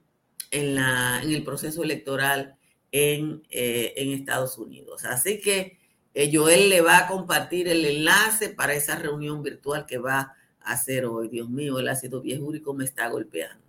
en, 0.51 0.75
la, 0.75 1.21
en 1.23 1.31
el 1.31 1.45
proceso 1.45 1.85
electoral 1.85 2.57
en, 2.91 3.43
en 3.49 4.11
Estados 4.11 4.59
Unidos. 4.59 5.05
Así 5.05 5.41
que 5.41 5.79
Joel 6.31 6.69
le 6.69 6.81
va 6.81 6.99
a 6.99 7.07
compartir 7.07 7.69
el 7.69 7.85
enlace 7.85 8.49
para 8.49 8.75
esa 8.75 8.97
reunión 8.97 9.45
virtual 9.45 9.87
que 9.87 9.99
va 9.99 10.35
a 10.61 10.73
hacer 10.73 11.07
hoy. 11.07 11.29
Dios 11.29 11.49
mío, 11.49 11.79
el 11.79 11.89
ácido 11.89 12.21
viejúrico 12.21 12.75
me 12.75 12.85
está 12.85 13.09
golpeando. 13.09 13.63